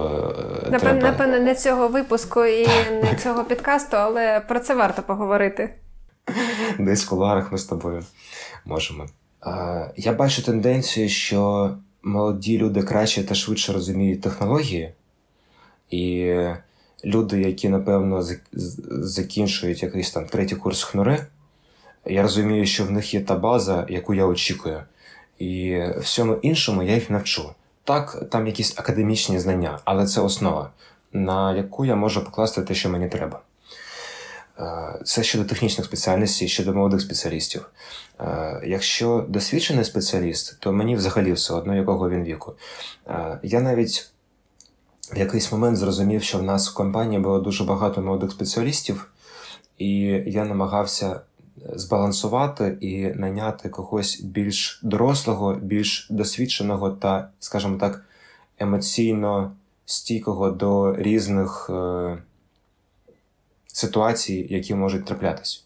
Е, 0.66 0.70
напевно, 0.72 1.02
треба... 1.02 1.12
напевно, 1.12 1.40
не 1.40 1.56
цього 1.56 1.88
випуску 1.88 2.46
і 2.46 2.68
не 2.92 3.18
цього 3.24 3.44
підкасту, 3.44 3.98
але 3.98 4.40
про 4.40 4.60
це 4.60 4.76
варто 4.76 5.02
поговорити. 5.02 5.74
Десь 6.80 7.06
в 7.06 7.10
кулуарах 7.10 7.52
ми 7.52 7.58
з 7.58 7.66
тобою 7.66 8.04
можемо. 8.66 9.06
Я 9.98 10.14
бачу 10.14 10.42
тенденцію, 10.42 11.10
що 11.10 11.72
молоді 12.04 12.58
люди 12.58 12.84
краще 12.84 13.24
та 13.24 13.36
швидше 13.36 13.74
розуміють 13.74 14.22
технології, 14.22 14.94
і 15.90 16.36
люди, 17.06 17.42
які, 17.42 17.70
напевно, 17.70 18.26
закінчують 18.90 19.84
якийсь 19.84 20.12
там 20.12 20.26
третій 20.26 20.56
курс 20.56 20.84
хнури, 20.84 21.26
я 22.06 22.22
розумію, 22.22 22.66
що 22.66 22.86
в 22.86 22.92
них 22.92 23.14
є 23.14 23.22
та 23.22 23.36
база, 23.36 23.86
яку 23.90 24.14
я 24.14 24.26
очікую. 24.26 24.84
І 25.40 25.82
всьому 26.00 26.34
іншому 26.34 26.84
я 26.84 26.94
їх 26.94 27.10
навчу. 27.10 27.50
Так, 27.84 28.30
там 28.30 28.48
якісь 28.48 28.80
академічні 28.80 29.40
знання, 29.40 29.80
але 29.86 30.06
це 30.06 30.22
основа, 30.22 30.70
на 31.14 31.56
яку 31.56 31.86
я 31.86 31.96
можу 31.96 32.26
покласти 32.26 32.62
те, 32.62 32.74
що 32.76 32.90
мені 32.90 33.10
треба. 33.10 33.42
Е, 34.60 35.00
це 35.04 35.24
щодо 35.24 35.46
технічних 35.46 35.86
спеціальностей, 35.86 36.48
щодо 36.48 36.74
молодих 36.74 37.02
спеціалістів. 37.02 37.70
Е, 38.20 38.62
якщо 38.66 39.26
досвідчений 39.28 39.86
спеціаліст, 39.86 40.60
то 40.60 40.74
мені 40.74 40.96
взагалі 40.96 41.34
все 41.34 41.54
одно, 41.54 41.76
якого 41.76 42.10
він 42.10 42.24
віку. 42.24 42.54
Е, 43.08 43.40
я 43.44 43.62
навіть 43.62 44.10
в 45.14 45.18
якийсь 45.18 45.52
момент 45.52 45.78
зрозумів, 45.78 46.24
що 46.24 46.38
в 46.38 46.44
нас 46.44 46.70
в 46.70 46.74
компанії 46.74 47.22
було 47.22 47.40
дуже 47.40 47.64
багато 47.64 48.02
молодих 48.02 48.32
спеціалістів, 48.32 49.12
і 49.78 49.90
я 50.26 50.46
намагався 50.46 51.10
е, 51.10 51.20
збалансувати 51.76 52.78
і 52.82 53.06
найняти 53.06 53.70
когось 53.70 54.22
більш 54.22 54.80
дорослого, 54.84 55.56
більш 55.56 56.08
досвідченого 56.10 56.90
та, 56.90 57.30
скажімо 57.40 57.78
так, 57.78 58.06
емоційно 58.60 59.52
стійкого 59.86 60.52
до 60.52 60.96
різних 60.96 61.70
е, 61.70 62.18
ситуацій, 63.68 64.48
які 64.50 64.76
можуть 64.76 65.06
траплятись. 65.06 65.65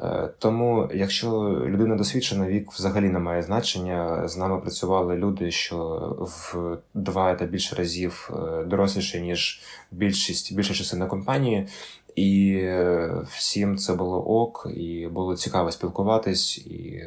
Е, 0.00 0.28
тому, 0.38 0.88
якщо 0.94 1.30
людина 1.66 1.96
досвідчена, 1.96 2.46
вік 2.46 2.72
взагалі 2.72 3.08
не 3.08 3.18
має 3.18 3.42
значення. 3.42 4.28
З 4.28 4.36
нами 4.36 4.60
працювали 4.60 5.16
люди, 5.16 5.50
що 5.50 5.76
в 6.20 6.78
два 6.94 7.34
та 7.34 7.44
більше 7.44 7.76
разів 7.76 8.30
е, 8.32 8.64
доросліші, 8.64 9.20
ніж 9.20 9.62
більшість 9.90 10.56
більша 10.56 10.74
частина 10.74 11.06
компанії, 11.06 11.68
і 12.14 12.58
е, 12.62 13.10
всім 13.30 13.78
це 13.78 13.94
було 13.94 14.26
ок, 14.26 14.66
і 14.76 15.06
було 15.06 15.36
цікаво 15.36 15.72
спілкуватись, 15.72 16.58
і 16.58 17.04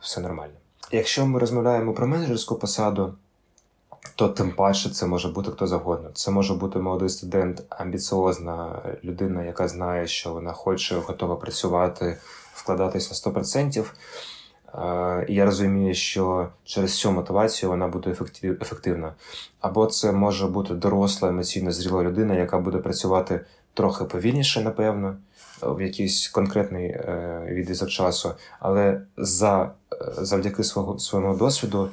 все 0.00 0.20
нормально. 0.20 0.54
Якщо 0.92 1.26
ми 1.26 1.38
розмовляємо 1.38 1.92
про 1.92 2.06
менеджерську 2.06 2.54
посаду, 2.54 3.14
то 4.16 4.28
тим 4.28 4.50
паче 4.50 4.90
це 4.90 5.06
може 5.06 5.28
бути 5.28 5.50
хто 5.50 5.66
завгодно. 5.66 6.10
Це 6.14 6.30
може 6.30 6.54
бути 6.54 6.78
молодий 6.78 7.08
студент, 7.08 7.62
амбіціозна 7.68 8.82
людина, 9.04 9.44
яка 9.44 9.68
знає, 9.68 10.06
що 10.06 10.32
вона 10.32 10.52
хоче, 10.52 10.96
готова 10.96 11.36
працювати, 11.36 12.16
вкладатись 12.54 13.24
на 13.24 13.32
100%. 13.32 13.84
І 15.28 15.34
я 15.34 15.44
розумію, 15.44 15.94
що 15.94 16.48
через 16.64 16.98
цю 16.98 17.12
мотивацію 17.12 17.70
вона 17.70 17.88
буде 17.88 18.10
ефективна. 18.42 19.14
Або 19.60 19.86
це 19.86 20.12
може 20.12 20.46
бути 20.46 20.74
доросла, 20.74 21.28
емоційно 21.28 21.72
зріла 21.72 22.02
людина, 22.02 22.34
яка 22.34 22.58
буде 22.58 22.78
працювати 22.78 23.40
трохи 23.74 24.04
повільніше, 24.04 24.60
напевно, 24.60 25.16
в 25.62 25.80
якийсь 25.82 26.28
конкретний 26.28 26.86
е, 26.86 27.42
відрізок 27.50 27.88
часу, 27.88 28.34
але 28.60 29.00
за, 29.16 29.62
е, 29.92 29.96
завдяки 30.18 30.64
свого 30.64 30.98
своєму 30.98 31.36
досвіду 31.36 31.84
е, 31.84 31.90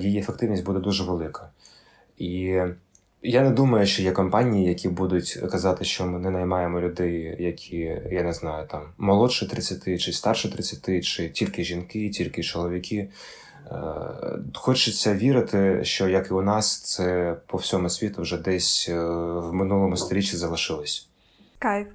її 0.00 0.18
ефективність 0.18 0.64
буде 0.64 0.78
дуже 0.78 1.04
велика. 1.04 1.50
І 2.18 2.60
я 3.22 3.42
не 3.42 3.50
думаю, 3.50 3.86
що 3.86 4.02
є 4.02 4.12
компанії, 4.12 4.68
які 4.68 4.88
будуть 4.88 5.38
казати, 5.50 5.84
що 5.84 6.06
ми 6.06 6.18
не 6.18 6.30
наймаємо 6.30 6.80
людей, 6.80 7.36
які 7.38 7.76
я 8.10 8.22
не 8.22 8.32
знаю, 8.32 8.66
там 8.66 8.82
молодше 8.98 9.48
30 9.48 10.00
чи 10.00 10.12
старше 10.12 10.52
30, 10.52 11.04
чи 11.04 11.28
тільки 11.28 11.64
жінки, 11.64 12.10
тільки 12.10 12.42
чоловіки. 12.42 13.08
Е, 13.70 13.74
хочеться 14.54 15.14
вірити, 15.14 15.84
що 15.84 16.08
як 16.08 16.30
і 16.30 16.34
у 16.34 16.42
нас, 16.42 16.80
це 16.80 17.36
по 17.46 17.58
всьому 17.58 17.90
світу 17.90 18.22
вже 18.22 18.38
десь 18.38 18.88
е, 18.88 19.00
в 19.40 19.54
минулому 19.54 19.96
сторіччі 19.96 20.36
залишилось. 20.36 21.08
Кайф. 21.58 21.86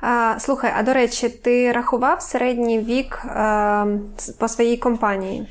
А, 0.00 0.36
Слухай, 0.40 0.72
а 0.76 0.82
до 0.82 0.92
речі, 0.92 1.28
ти 1.28 1.72
рахував 1.72 2.22
середній 2.22 2.78
вік 2.78 3.18
а, 3.24 3.86
е, 4.28 4.32
по 4.38 4.48
своїй 4.48 4.76
компанії? 4.76 5.48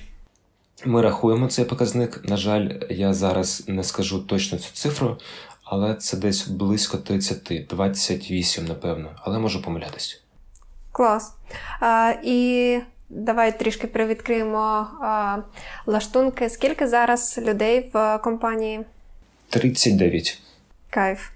Ми 0.86 1.01
рахуємо 1.01 1.47
цей 1.47 1.65
показник. 1.65 2.21
На 2.30 2.38
жаль, 2.38 2.69
я 2.89 3.13
зараз 3.13 3.63
не 3.67 3.84
скажу 3.84 4.19
точно 4.19 4.57
цю 4.57 4.73
цифру, 4.73 5.17
але 5.63 5.95
це 5.95 6.17
десь 6.17 6.47
близько 6.47 6.97
30, 6.97 7.67
28, 7.69 8.65
напевно, 8.65 9.09
але 9.15 9.39
можу 9.39 9.61
помилятись. 9.61 10.21
Клас. 10.91 11.34
А, 11.80 12.13
І 12.23 12.80
давай 13.09 13.59
трішки 13.59 13.88
привідкриємо 13.88 14.88
а, 15.01 15.38
лаштунки. 15.86 16.49
Скільки 16.49 16.88
зараз 16.88 17.39
людей 17.41 17.91
в 17.93 18.17
компанії? 18.17 18.86
39. 19.49 20.41
Кайф. 20.89 21.30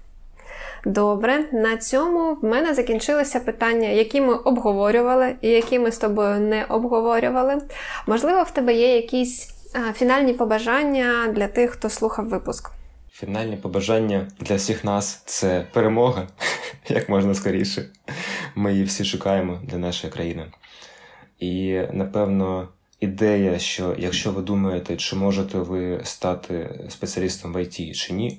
Добре, 0.86 1.44
на 1.52 1.76
цьому 1.76 2.34
в 2.34 2.44
мене 2.44 2.74
закінчилися 2.74 3.40
питання, 3.40 3.88
які 3.88 4.20
ми 4.20 4.34
обговорювали 4.34 5.34
і 5.40 5.48
які 5.48 5.78
ми 5.78 5.92
з 5.92 5.98
тобою 5.98 6.40
не 6.40 6.64
обговорювали. 6.64 7.62
Можливо, 8.06 8.42
в 8.42 8.50
тебе 8.50 8.74
є 8.74 8.96
якісь 8.96 9.54
а, 9.74 9.92
фінальні 9.92 10.32
побажання 10.32 11.32
для 11.32 11.48
тих, 11.48 11.70
хто 11.70 11.90
слухав 11.90 12.28
випуск. 12.28 12.70
Фінальні 13.12 13.56
побажання 13.56 14.28
для 14.40 14.54
всіх 14.54 14.84
нас 14.84 15.22
це 15.24 15.66
перемога, 15.72 16.28
як 16.88 17.08
можна 17.08 17.34
скоріше. 17.34 17.84
Ми 18.54 18.72
її 18.72 18.84
всі 18.84 19.04
шукаємо 19.04 19.60
для 19.64 19.78
нашої 19.78 20.12
країни. 20.12 20.46
І 21.38 21.80
напевно. 21.92 22.68
Ідея, 23.00 23.58
що 23.58 23.94
якщо 23.98 24.32
ви 24.32 24.42
думаєте, 24.42 24.96
чи 24.96 25.16
можете 25.16 25.58
ви 25.58 26.00
стати 26.04 26.80
спеціалістом 26.88 27.52
в 27.52 27.62
ІТ 27.62 27.96
чи 27.96 28.12
ні, 28.12 28.38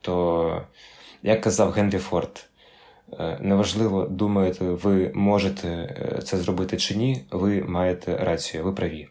то 0.00 0.62
як 1.24 1.40
казав 1.40 1.70
Генрі 1.70 1.98
Форд, 1.98 2.46
е, 3.18 3.38
неважливо, 3.40 4.04
думаєте, 4.04 4.64
ви 4.64 5.12
можете 5.14 5.68
е, 5.68 6.22
це 6.24 6.36
зробити 6.36 6.76
чи 6.76 6.94
ні, 6.94 7.24
ви 7.30 7.62
маєте 7.62 8.16
рацію, 8.16 8.64
ви 8.64 8.72
праві. 8.72 9.08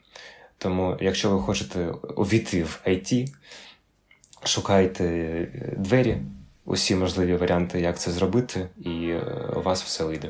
Тому, 0.58 0.98
якщо 1.02 1.30
ви 1.30 1.42
хочете 1.42 1.88
увійти 2.16 2.64
в 2.64 2.82
IT, 2.88 3.28
шукайте 4.44 5.04
е, 5.06 5.76
двері, 5.78 6.18
усі 6.66 6.96
можливі 6.96 7.36
варіанти, 7.36 7.82
як 7.82 8.00
це 8.00 8.12
зробити, 8.12 8.68
і 8.78 9.14
у 9.56 9.62
вас 9.62 9.84
все 9.84 10.04
вийде. 10.04 10.30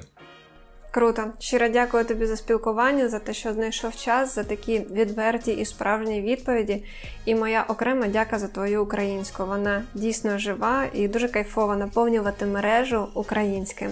Круто. 0.93 1.23
Щиро 1.39 1.69
дякую 1.69 2.05
тобі 2.05 2.25
за 2.25 2.37
спілкування, 2.37 3.09
за 3.09 3.19
те, 3.19 3.33
що 3.33 3.53
знайшов 3.53 3.95
час, 3.95 4.35
за 4.35 4.43
такі 4.43 4.79
відверті 4.79 5.51
і 5.51 5.65
справжні 5.65 6.21
відповіді. 6.21 6.83
І 7.25 7.35
моя 7.35 7.65
окрема 7.67 8.07
дяка 8.07 8.39
за 8.39 8.47
твою 8.47 8.83
українську. 8.83 9.45
Вона 9.45 9.83
дійсно 9.93 10.37
жива 10.37 10.85
і 10.93 11.07
дуже 11.07 11.27
кайфово 11.27 11.75
наповнювати 11.75 12.45
мережу 12.45 13.07
українським. 13.13 13.91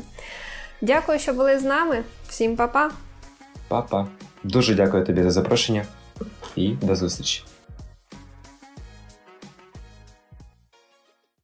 Дякую, 0.81 1.19
що 1.19 1.33
були 1.33 1.59
з 1.59 1.63
нами. 1.63 2.03
Всім 2.29 2.55
па-па! 2.55 2.91
Па-па. 3.67 4.07
Дуже 4.43 4.75
дякую 4.75 5.05
тобі 5.05 5.23
за 5.23 5.31
запрошення 5.31 5.85
і 6.55 6.69
до 6.69 6.95
зустрічі. 6.95 7.43